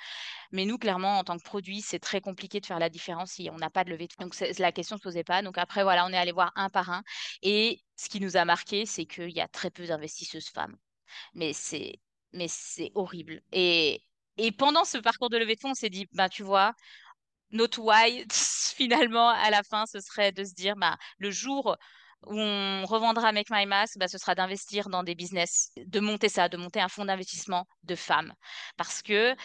[0.52, 3.50] Mais nous, clairement, en tant que produit, c'est très compliqué de faire la différence si
[3.52, 4.24] on n'a pas de levée de fonds.
[4.26, 5.42] Donc la question ne se posait pas.
[5.42, 7.04] Donc après, voilà, on est allé voir un par un.
[7.42, 10.78] Et ce qui nous a marqué, c'est qu'il y a très peu d'investisseuses femmes.
[11.34, 12.00] Mais c'est,
[12.34, 13.42] mais c'est horrible.
[13.52, 14.04] Et,
[14.38, 16.74] et pendant ce parcours de levée de fonds, on s'est dit, ben, tu vois,
[17.52, 21.78] notre why, finalement, à la fin, ce serait de se dire, bah, le jour
[22.26, 26.30] où on revendra Make My Mask, bah, ce sera d'investir dans des business, de monter
[26.30, 28.34] ça, de monter un fonds d'investissement de femmes.
[28.78, 29.36] Parce que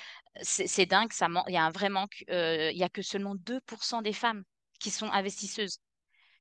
[0.43, 1.11] c'est dingue,
[1.49, 2.25] il y a un vrai manque.
[2.31, 4.45] Euh, il n'y a que seulement 2% des femmes
[4.81, 5.79] qui sont investisseuses.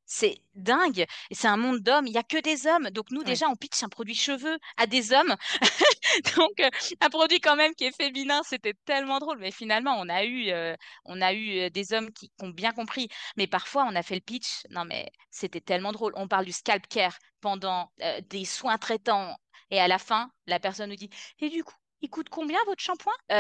[0.06, 1.06] c'est dingue.
[1.30, 2.08] Et c'est un monde d'hommes.
[2.08, 2.90] Il n'y a que des hommes.
[2.92, 5.36] Donc, nous, déjà, on pitch un produit cheveux à des hommes.
[6.38, 6.70] Donc, euh,
[7.02, 9.40] un produit quand même qui est féminin, c'était tellement drôle.
[9.40, 10.76] Mais finalement, on a eu, euh,
[11.06, 13.10] on a eu des hommes qui, ont bien compris.
[13.38, 14.64] Mais parfois, on a fait le pitch.
[14.70, 16.14] Non, mais c'était tellement drôle.
[16.16, 17.92] On parle du scalp care pendant
[18.30, 19.36] des soins traitants.
[19.72, 22.82] Et à la fin, la personne nous dit Et du coup, il coûte combien votre
[22.82, 23.14] shampoing?
[23.32, 23.36] Euh...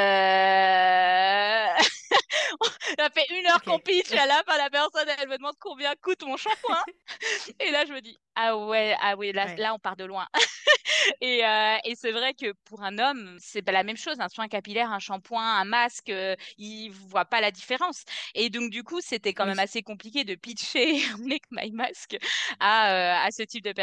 [2.99, 5.37] On a fait une heure qu'on pitch et à la fin, la personne, elle me
[5.37, 6.83] demande combien coûte mon shampoing.
[7.59, 10.27] et là, je me dis, ah ouais, ah oui, là, là on part de loin.
[11.21, 14.19] et, euh, et c'est vrai que pour un homme, c'est pas la même chose.
[14.19, 18.03] Un soin capillaire, un shampoing, un masque, euh, il voit pas la différence.
[18.33, 22.17] Et donc, du coup, c'était quand même assez compliqué de pitcher Make My Mask
[22.59, 23.73] à, euh, à ce type de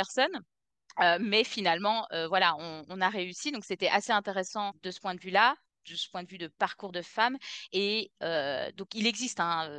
[0.96, 3.52] personnes mais finalement, voilà, on, a réussi.
[3.52, 5.54] Donc, c'était assez intéressant de ce point de vue-là
[5.86, 7.36] de ce point de vue de parcours de femmes.
[7.72, 9.78] Et donc, il existe un,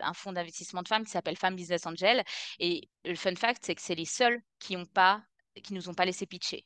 [0.00, 2.22] un fonds d'investissement de femmes qui s'appelle Femmes Business Angel.
[2.58, 5.22] Et le fun fact, c'est que c'est les seuls qui ont pas,
[5.62, 6.64] qui nous ont pas laissé pitcher.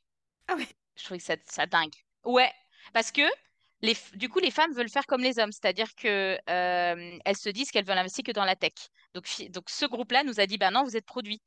[0.49, 0.69] Ah ouais.
[0.97, 1.95] Je trouvais ça, ça dingue.
[2.25, 2.53] Ouais,
[2.93, 3.23] parce que
[3.83, 7.71] les, du coup, les femmes veulent faire comme les hommes, c'est-à-dire que elles se disent
[7.71, 8.75] qu'elles veulent investir que dans la tech.
[9.15, 11.41] Donc, donc ce groupe-là nous a dit, bah non, vous êtes produit.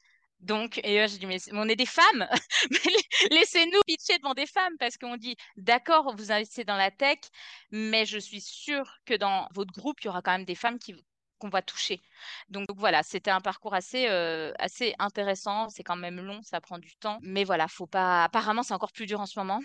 [0.44, 2.28] Donc, et j'ai dit, mais on est des femmes,
[3.32, 7.20] laissez-nous pitcher devant des femmes parce qu'on dit, d'accord, vous investissez dans la tech,
[7.72, 10.80] mais je suis sûre que dans votre groupe, il y aura quand même des femmes
[10.80, 10.96] qui
[11.40, 12.02] qu'on va toucher.
[12.50, 15.68] Donc, voilà, c'était un parcours assez, euh, assez intéressant.
[15.70, 17.20] C'est quand même long, ça prend du temps.
[17.22, 18.24] Mais voilà, faut pas.
[18.24, 19.60] Apparemment, c'est encore plus dur en ce moment.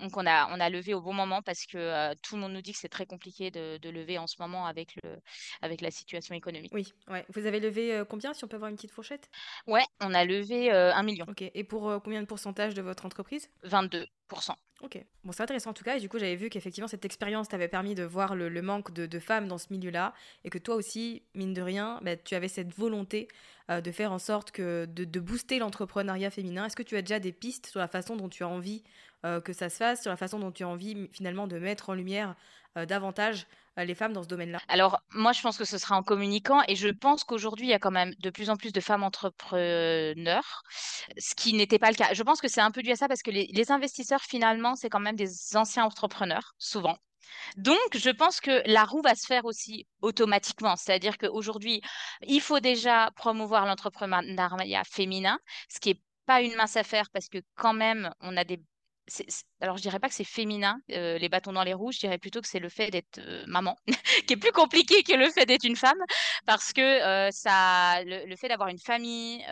[0.00, 2.52] Donc on a, on a levé au bon moment parce que euh, tout le monde
[2.52, 5.18] nous dit que c'est très compliqué de, de, lever en ce moment avec, le,
[5.60, 6.72] avec la situation économique.
[6.72, 7.26] Oui, ouais.
[7.34, 9.28] Vous avez levé euh, combien si on peut avoir une petite fourchette?
[9.66, 11.26] Ouais, on a levé euh, un million.
[11.28, 13.50] Ok, et pour combien de pourcentage de votre entreprise?
[13.64, 14.06] 22%.
[14.80, 17.48] Ok, bon c'est intéressant en tout cas, et du coup j'avais vu qu'effectivement cette expérience
[17.48, 20.12] t'avait permis de voir le, le manque de, de, femmes dans ce milieu-là,
[20.42, 23.28] et que toi aussi, mine de rien, bah, tu avais cette volonté
[23.68, 26.66] de faire en sorte que de, de booster l'entrepreneuriat féminin.
[26.66, 28.82] Est-ce que tu as déjà des pistes sur la façon dont tu as envie
[29.24, 31.90] euh, que ça se fasse, sur la façon dont tu as envie finalement de mettre
[31.90, 32.34] en lumière
[32.76, 33.46] euh, davantage
[33.78, 36.60] euh, les femmes dans ce domaine-là Alors, moi, je pense que ce sera en communiquant
[36.68, 39.02] et je pense qu'aujourd'hui, il y a quand même de plus en plus de femmes
[39.02, 40.62] entrepreneurs,
[41.18, 42.14] ce qui n'était pas le cas.
[42.14, 44.74] Je pense que c'est un peu dû à ça parce que les, les investisseurs, finalement,
[44.74, 46.96] c'est quand même des anciens entrepreneurs, souvent.
[47.56, 50.76] Donc, je pense que la roue va se faire aussi automatiquement.
[50.76, 51.80] C'est-à-dire qu'aujourd'hui,
[52.26, 57.38] il faut déjà promouvoir l'entrepreneuriat féminin, ce qui n'est pas une mince affaire parce que
[57.54, 58.62] quand même, on a des
[59.60, 62.18] alors je dirais pas que c'est féminin, euh, les bâtons dans les roues, je dirais
[62.18, 63.76] plutôt que c'est le fait d'être euh, maman,
[64.26, 65.98] qui est plus compliqué que le fait d'être une femme,
[66.46, 69.44] parce que euh, ça, le, fait d'avoir une famille,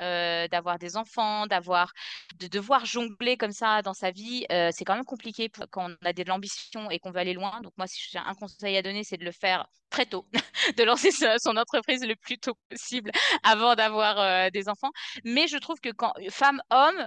[0.50, 1.92] d'avoir des enfants, d'avoir,
[2.38, 6.12] de devoir jongler comme ça dans sa vie, c'est quand même compliqué quand on a
[6.12, 7.60] de l'ambition et qu'on veut aller loin.
[7.62, 10.26] Donc moi, si j'ai un conseil à donner, c'est de le faire très tôt,
[10.76, 13.10] de lancer son entreprise le plus tôt possible
[13.42, 14.90] avant d'avoir des enfants.
[15.24, 17.06] Mais je trouve que quand femme, homme,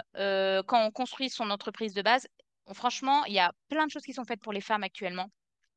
[0.66, 2.26] quand on construit son entreprise de base,
[2.72, 5.28] franchement, il y a plein de choses qui sont faites pour les femmes actuellement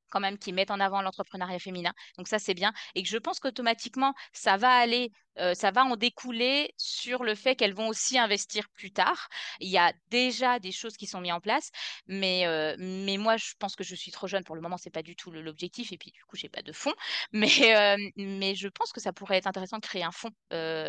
[0.09, 1.93] quand même qui mettent en avant l'entrepreneuriat féminin.
[2.17, 2.73] Donc ça, c'est bien.
[2.95, 7.35] Et que je pense qu'automatiquement, ça va aller euh, ça va en découler sur le
[7.35, 9.29] fait qu'elles vont aussi investir plus tard.
[9.59, 11.71] Il y a déjà des choses qui sont mises en place,
[12.07, 14.89] mais, euh, mais moi, je pense que je suis trop jeune pour le moment, c'est
[14.89, 16.93] pas du tout l'objectif, et puis du coup, j'ai pas de fonds.
[17.33, 20.31] Mais, euh, mais je pense que ça pourrait être intéressant de créer un fonds,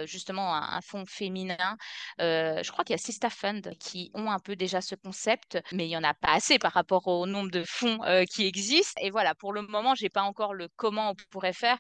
[0.07, 1.77] justement un, fonds féminin.
[2.19, 5.87] je crois qu'il y a Sista Fund qui ont un peu déjà ce concept, mais
[5.87, 7.99] il y en a pas assez par rapport au nombre de fonds
[8.31, 9.01] qui existent.
[9.03, 11.77] Et voilà, pour le moment, j'ai pas encore le comment on pourrait faire.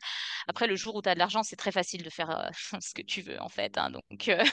[0.48, 2.50] Après, le jour où tu as de l'argent, c'est très facile de faire
[2.80, 3.78] ce que tu veux en fait.
[3.78, 4.44] Hein, donc euh,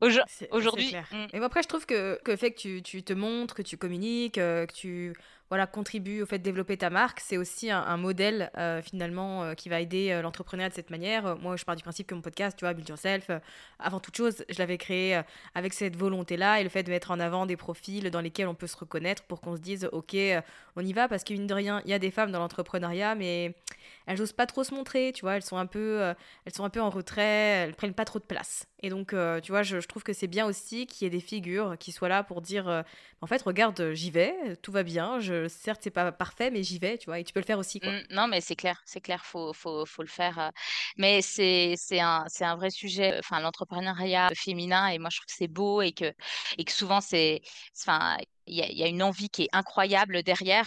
[0.50, 0.94] aujourd'hui.
[1.32, 3.76] Et après, je trouve que, que le fait que tu, tu te montres, que tu
[3.76, 5.14] communiques, euh, que tu
[5.54, 9.54] voilà, contribue au fait de développer ta marque, c'est aussi un, modèle euh, finalement euh,
[9.54, 11.36] qui va aider euh, l'entrepreneuriat de cette manière.
[11.38, 13.30] moi, je pars du principe que mon podcast, tu vois, Build Yourself,
[13.78, 15.20] avant toute chose, je l'avais créé
[15.54, 18.56] avec cette volonté-là et le fait de mettre en avant des profils dans lesquels on
[18.56, 20.16] peut se reconnaître pour qu'on se dise, ok,
[20.74, 23.14] on y va parce que mine de rien, il y a des femmes dans l'entrepreneuriat,
[23.14, 23.54] mais
[24.06, 26.00] elles n'osent pas trop se montrer, tu vois, elles sont un peu,
[26.46, 28.66] elles sont un peu en retrait, elles prennent pas trop de place.
[28.82, 31.20] Et donc, tu vois, je, je, trouve que c'est bien aussi qu'il y ait des
[31.20, 32.84] figures qui soient là pour dire,
[33.20, 36.78] en fait, regarde, j'y vais, tout va bien, je certes, c'est pas parfait, mais j'y
[36.78, 37.80] vais, tu vois, et tu peux le faire aussi.
[37.80, 37.92] Quoi.
[37.92, 40.38] Mmh, non, mais c'est clair, c'est clair, faut, faut, faut le faire.
[40.38, 40.50] Euh.
[40.96, 45.48] Mais c'est, un, un vrai sujet, enfin, l'entrepreneuriat féminin, et moi, je trouve que c'est
[45.48, 46.12] beau et que,
[46.58, 47.42] et que souvent, c'est,
[47.80, 48.16] enfin,
[48.46, 50.66] il y a, une envie qui est incroyable derrière.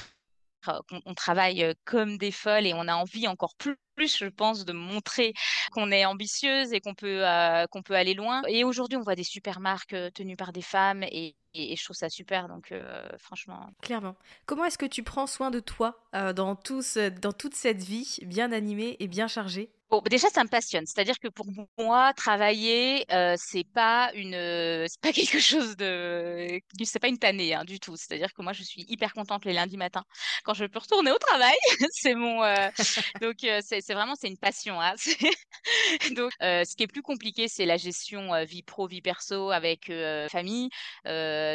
[1.06, 4.74] On, travaille euh, comme des folles et on a envie encore plus, je pense, de
[4.74, 5.34] montrer
[5.72, 8.42] qu'on est ambitieuse et qu'on peut, euh, peut aller loin.
[8.50, 11.96] Et aujourd'hui, on voit des super marques tenues par des femmes et, et, je trouve
[11.96, 12.48] ça super.
[12.48, 12.74] Donc,
[13.18, 13.70] franchement.
[13.82, 14.16] Clairement.
[14.46, 18.98] Comment est-ce que tu prends soin de toi dans, dans toute cette vie bien animée
[19.00, 19.72] et bien chargée?
[19.90, 20.86] Bon, bah, déjà, ça me passionne.
[20.86, 21.46] C'est-à-dire que pour
[21.78, 27.18] moi, travailler, euh, c'est pas une, euh, c'est pas quelque chose de, c'est pas une
[27.18, 27.96] tannée hein, du tout.
[27.96, 30.04] C'est-à-dire que moi, je suis hyper contente les lundis matins
[30.44, 31.56] quand je peux retourner au travail.
[31.92, 32.68] c'est mon, euh,
[33.22, 34.82] donc c'est vraiment c'est une passion.
[34.82, 34.96] Hein.
[36.16, 39.90] donc, ce qui est plus compliqué, c'est la gestion vie pro, vie perso avec
[40.30, 40.70] famille,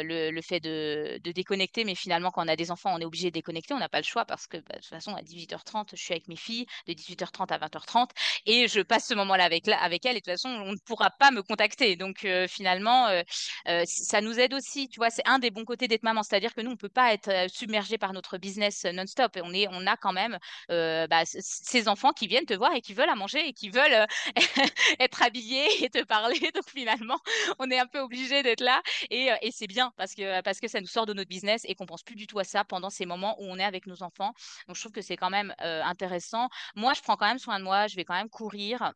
[0.01, 1.83] le, le, fait de, de, déconnecter.
[1.85, 3.73] Mais finalement, quand on a des enfants, on est obligé de déconnecter.
[3.73, 6.13] On n'a pas le choix parce que bah, de toute façon, à 18h30, je suis
[6.13, 8.09] avec mes filles de 18h30 à 20h30
[8.45, 11.11] et je passe ce moment-là avec, avec elle et de toute façon, on ne pourra
[11.11, 11.95] pas me contacter.
[11.95, 13.21] Donc euh, finalement, euh,
[13.67, 16.53] euh, ça nous aide aussi, tu vois, c'est un des bons côtés d'être maman, c'est-à-dire
[16.53, 19.37] que nous, on ne peut pas être submergé par notre business non-stop.
[19.43, 20.37] On, est, on a quand même
[20.69, 24.05] bah, ces enfants qui viennent te voir et qui veulent à manger et qui veulent
[24.99, 26.39] être habillés et te parler.
[26.55, 27.19] Donc finalement,
[27.59, 30.67] on est un peu obligé d'être là et, et c'est bien parce que, parce que
[30.67, 32.89] ça nous sort de notre business et qu'on pense plus du tout à ça pendant
[32.89, 34.33] ces moments où on est avec nos enfants.
[34.67, 36.49] Donc je trouve que c'est quand même intéressant.
[36.75, 38.93] Moi, je prends quand même soin de moi, je vais quand même courir.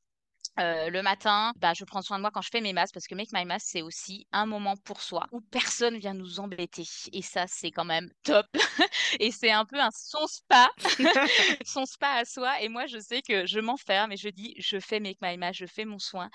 [0.59, 3.05] Euh, le matin, bah, je prends soin de moi quand je fais mes masses parce
[3.07, 6.83] que Make My Mass, c'est aussi un moment pour soi où personne vient nous embêter.
[7.13, 8.47] Et ça, c'est quand même top.
[9.19, 10.69] et c'est un peu un son spa,
[11.65, 12.59] son spa à soi.
[12.61, 15.57] Et moi, je sais que je m'enferme et je dis, je fais Make My Mass,
[15.57, 16.29] je fais mon soin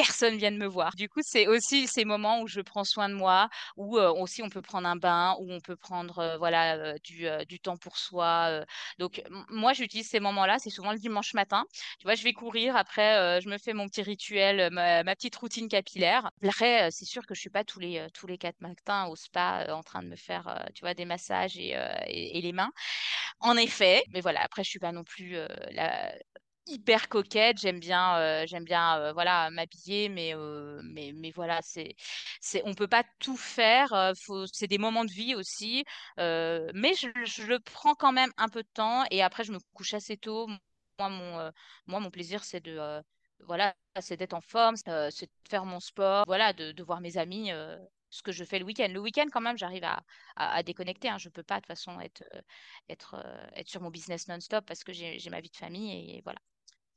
[0.00, 0.94] personne vienne me voir.
[0.96, 4.48] Du coup, c'est aussi ces moments où je prends soin de moi, où aussi on
[4.48, 8.64] peut prendre un bain, où on peut prendre voilà du, du, temps pour soi.
[8.98, 10.58] Donc moi, j'utilise ces moments-là.
[10.58, 11.64] C'est souvent le dimanche matin.
[11.98, 12.76] Tu vois, je vais courir.
[12.76, 16.30] Après, je me fais mon petit rituel, ma, petite routine capillaire.
[16.42, 19.66] Après, c'est sûr que je suis pas tous les tous les quatre matins au spa
[19.70, 21.76] en train de me faire, tu vois, des massages et,
[22.08, 22.72] et, les mains.
[23.40, 24.42] En effet, mais voilà.
[24.42, 25.36] Après, je suis pas non plus
[25.72, 26.12] la,
[26.70, 31.60] hyper coquette, j'aime bien, euh, j'aime bien, euh, voilà, m'habiller, mais, euh, mais, mais voilà,
[31.62, 31.96] c'est,
[32.40, 34.12] c'est, on peut pas tout faire.
[34.24, 35.84] faut, c'est des moments de vie aussi,
[36.18, 39.94] mais je, je, prends quand même un peu de temps et après je me couche
[39.94, 40.48] assez tôt.
[40.98, 41.50] Moi,
[42.00, 43.02] mon, plaisir, c'est de,
[43.46, 47.50] voilà, c'est d'être en forme, c'est de faire mon sport, voilà, de, voir mes amis
[48.10, 48.88] ce que je fais le week-end.
[48.90, 49.84] Le week-end, quand même, j'arrive
[50.36, 51.08] à, déconnecter.
[51.08, 51.18] Hein.
[51.18, 52.24] Je ne peux pas, de toute façon, être,
[52.88, 53.16] être,
[53.54, 56.40] être sur mon business non-stop parce que j'ai ma vie de famille et voilà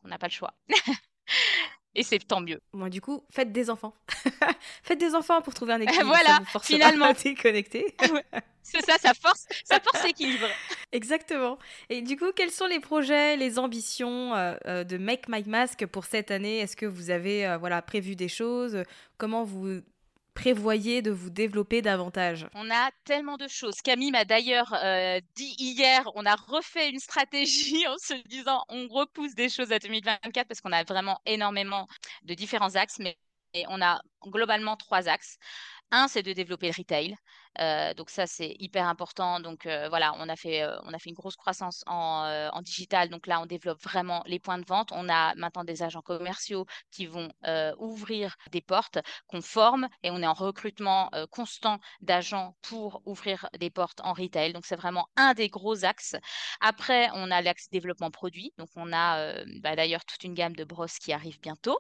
[0.04, 0.54] on n'a pas le choix.
[1.96, 2.60] Et c'est tant mieux.
[2.74, 3.94] Moi, du coup, faites des enfants.
[4.84, 6.06] faites des enfants pour trouver un équilibre.
[6.08, 7.14] voilà, finalement.
[7.14, 7.96] déconnecter.
[8.64, 10.48] c'est ça, ça force, ça force l'équilibre.
[10.92, 11.60] Exactement.
[11.90, 15.86] Et du coup, quels sont les projets, les ambitions euh, euh, de Make My Mask
[15.86, 16.60] pour cette année?
[16.60, 18.84] Est-ce que vous avez euh, voilà, prévu des choses?
[19.20, 19.82] Comment vous
[20.34, 23.76] prévoyez de vous développer davantage On a tellement de choses.
[23.84, 28.88] Camille m'a d'ailleurs euh, dit hier, on a refait une stratégie en se disant on
[28.88, 31.88] repousse des choses à 2024 parce qu'on a vraiment énormément
[32.24, 33.18] de différents axes, mais
[33.70, 35.38] on a globalement trois axes.
[35.92, 37.16] Un, c'est de développer le retail.
[37.60, 39.40] Euh, donc ça, c'est hyper important.
[39.40, 43.10] Donc euh, voilà, on a fait, euh, on a fait une grosse croissance en, digital.
[43.10, 44.92] Donc là, on développe vraiment les points de vente.
[44.92, 47.30] On a maintenant des agents commerciaux qui vont
[47.78, 53.70] ouvrir des portes, qu'on forme et on est en recrutement constant d'agents pour ouvrir des
[53.70, 54.54] portes en retail.
[54.54, 56.16] Donc c'est vraiment un des gros axes.
[56.62, 58.54] Après, on a l'axe développement produit.
[58.58, 61.80] Donc on a bah, d'ailleurs toute une gamme de brosses qui arrive bientôt,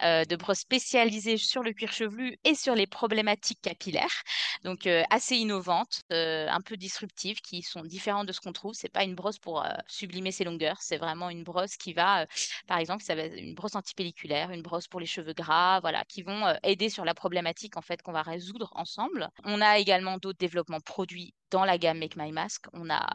[0.00, 4.22] de brosses spécialisées sur le cuir chevelu et sur les problématiques capillaires.
[4.62, 8.74] Donc assez innovantes, euh, un peu disruptives, qui sont différentes de ce qu'on trouve.
[8.74, 12.22] C'est pas une brosse pour euh, sublimer ses longueurs, c'est vraiment une brosse qui va,
[12.22, 12.26] euh,
[12.66, 16.22] par exemple, ça va une brosse antipelliculaire, une brosse pour les cheveux gras, voilà, qui
[16.22, 19.28] vont aider sur la problématique en fait qu'on va résoudre ensemble.
[19.44, 22.66] On a également d'autres développements produits dans la gamme Make My Mask.
[22.72, 23.06] On a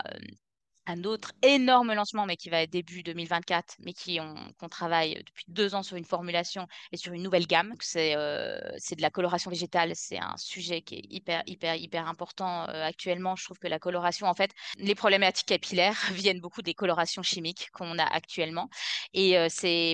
[0.88, 4.19] un autre énorme lancement, mais qui va être début 2024, mais qui
[4.59, 7.73] qu'on travaille depuis deux ans sur une formulation et sur une nouvelle gamme.
[7.79, 9.93] C'est euh, c'est de la coloration végétale.
[9.95, 13.36] C'est un sujet qui est hyper, hyper, hyper important euh, actuellement.
[13.36, 17.69] Je trouve que la coloration, en fait, les problématiques capillaires viennent beaucoup des colorations chimiques
[17.73, 18.69] qu'on a actuellement.
[19.13, 19.47] Et euh,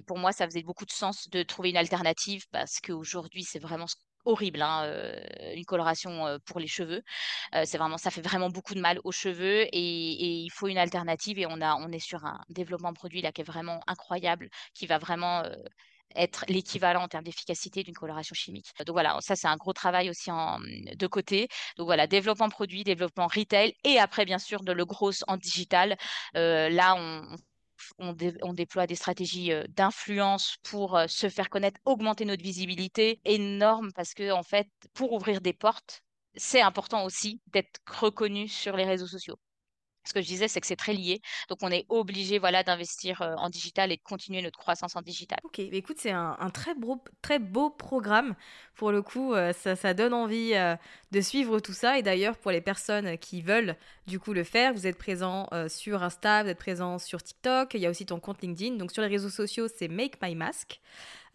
[0.08, 3.88] pour moi, ça faisait beaucoup de sens de trouver une alternative parce qu'aujourd'hui, c'est vraiment
[3.88, 3.96] ce
[4.26, 4.92] horrible, hein,
[5.56, 7.02] une coloration pour les cheveux.
[7.66, 11.40] C'est vraiment, ça fait vraiment beaucoup de mal aux cheveux et, il faut une alternative.
[11.40, 14.88] Et on a, on est sur un développement produit là qui est vraiment incroyable, qui
[14.88, 15.44] va vraiment
[16.16, 18.68] être l'équivalent en termes d'efficacité d'une coloration chimique.
[18.86, 21.48] Donc voilà, ça c'est un gros travail aussi en, de côté.
[21.78, 25.98] Donc voilà, développement produit, développement retail et après bien sûr de le gros en digital.
[26.34, 27.24] là, on,
[28.54, 33.20] déploie des stratégies euh, d'influence pour euh, se faire connaître, augmenter notre visibilité.
[33.26, 36.04] Énorme parce que, en fait, pour ouvrir des portes,
[36.36, 39.38] c'est important aussi d'être reconnu sur les réseaux sociaux.
[40.04, 41.22] Ce que je disais, c'est que c'est très lié.
[41.50, 45.40] Donc, on est obligé voilà, d'investir en digital et de continuer notre croissance en digital.
[45.44, 48.36] Ok, écoute, c'est un, très, beau, très beau programme.
[48.76, 50.54] Pour le coup, ça, ça, donne envie
[51.12, 51.98] de suivre tout ça.
[51.98, 53.76] Et d'ailleurs, pour les personnes qui veulent
[54.08, 57.74] du coup le faire, vous êtes présent sur Insta, vous êtes présent sur TikTok.
[57.74, 58.76] Il y a aussi ton compte LinkedIn.
[58.76, 60.80] Donc, sur les réseaux sociaux, c'est Make My Mask.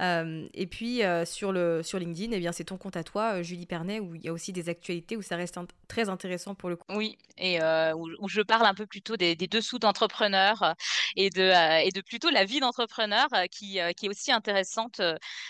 [0.03, 3.37] Euh, et puis euh, sur, le, sur LinkedIn, eh bien, c'est ton compte à toi,
[3.37, 6.55] euh, Julie Pernet, où il y a aussi des actualités, où ça reste très intéressant
[6.55, 6.85] pour le coup.
[6.91, 7.59] Oui, et
[7.95, 10.75] où, je parle un peu plutôt des, dessous d'entrepreneurs
[11.17, 15.01] et, de, et de plutôt la vie d'entrepreneur qui, qui est aussi intéressante.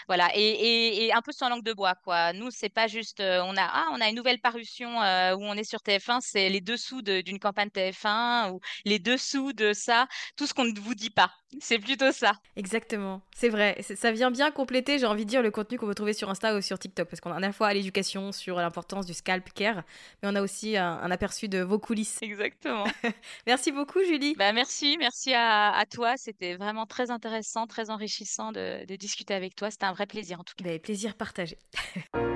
[0.09, 1.94] voilà, et, et, un peu sans langue de bois.
[1.94, 2.32] Quoi.
[2.32, 5.64] Nous, c'est pas juste, on, a, ah, on a une nouvelle parution où on est
[5.64, 10.55] sur TF1, c'est les dessous d'une campagne TF1 ou les dessous de ça, tout ce
[10.55, 11.32] qu'on ne vous dit pas.
[11.61, 12.32] C'est plutôt ça.
[12.57, 13.78] Exactement, c'est vrai.
[13.82, 16.57] Ça vient bien compléter, j'ai envie de dire, le contenu qu'on peut trouver sur Insta
[16.57, 17.09] ou sur TikTok.
[17.09, 19.82] Parce qu'on a à la fois l'éducation sur l'importance du scalp care,
[20.22, 22.18] mais on a aussi un, aperçu de vos coulisses.
[22.22, 22.84] Exactement.
[23.47, 24.34] merci beaucoup, Julie.
[24.37, 26.14] Bah, merci, merci à, toi.
[26.16, 29.70] C'était vraiment très intéressant, très enrichissant de, discuter avec toi.
[29.70, 30.64] C'était un vrai plaisir en tout cas.
[30.64, 31.59] Bah, plaisir partagé.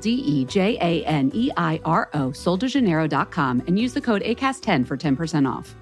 [0.00, 4.22] D E J J A N E I R O, soldejaneiro.com, and use the code
[4.22, 5.74] ACAST10 for 10% off.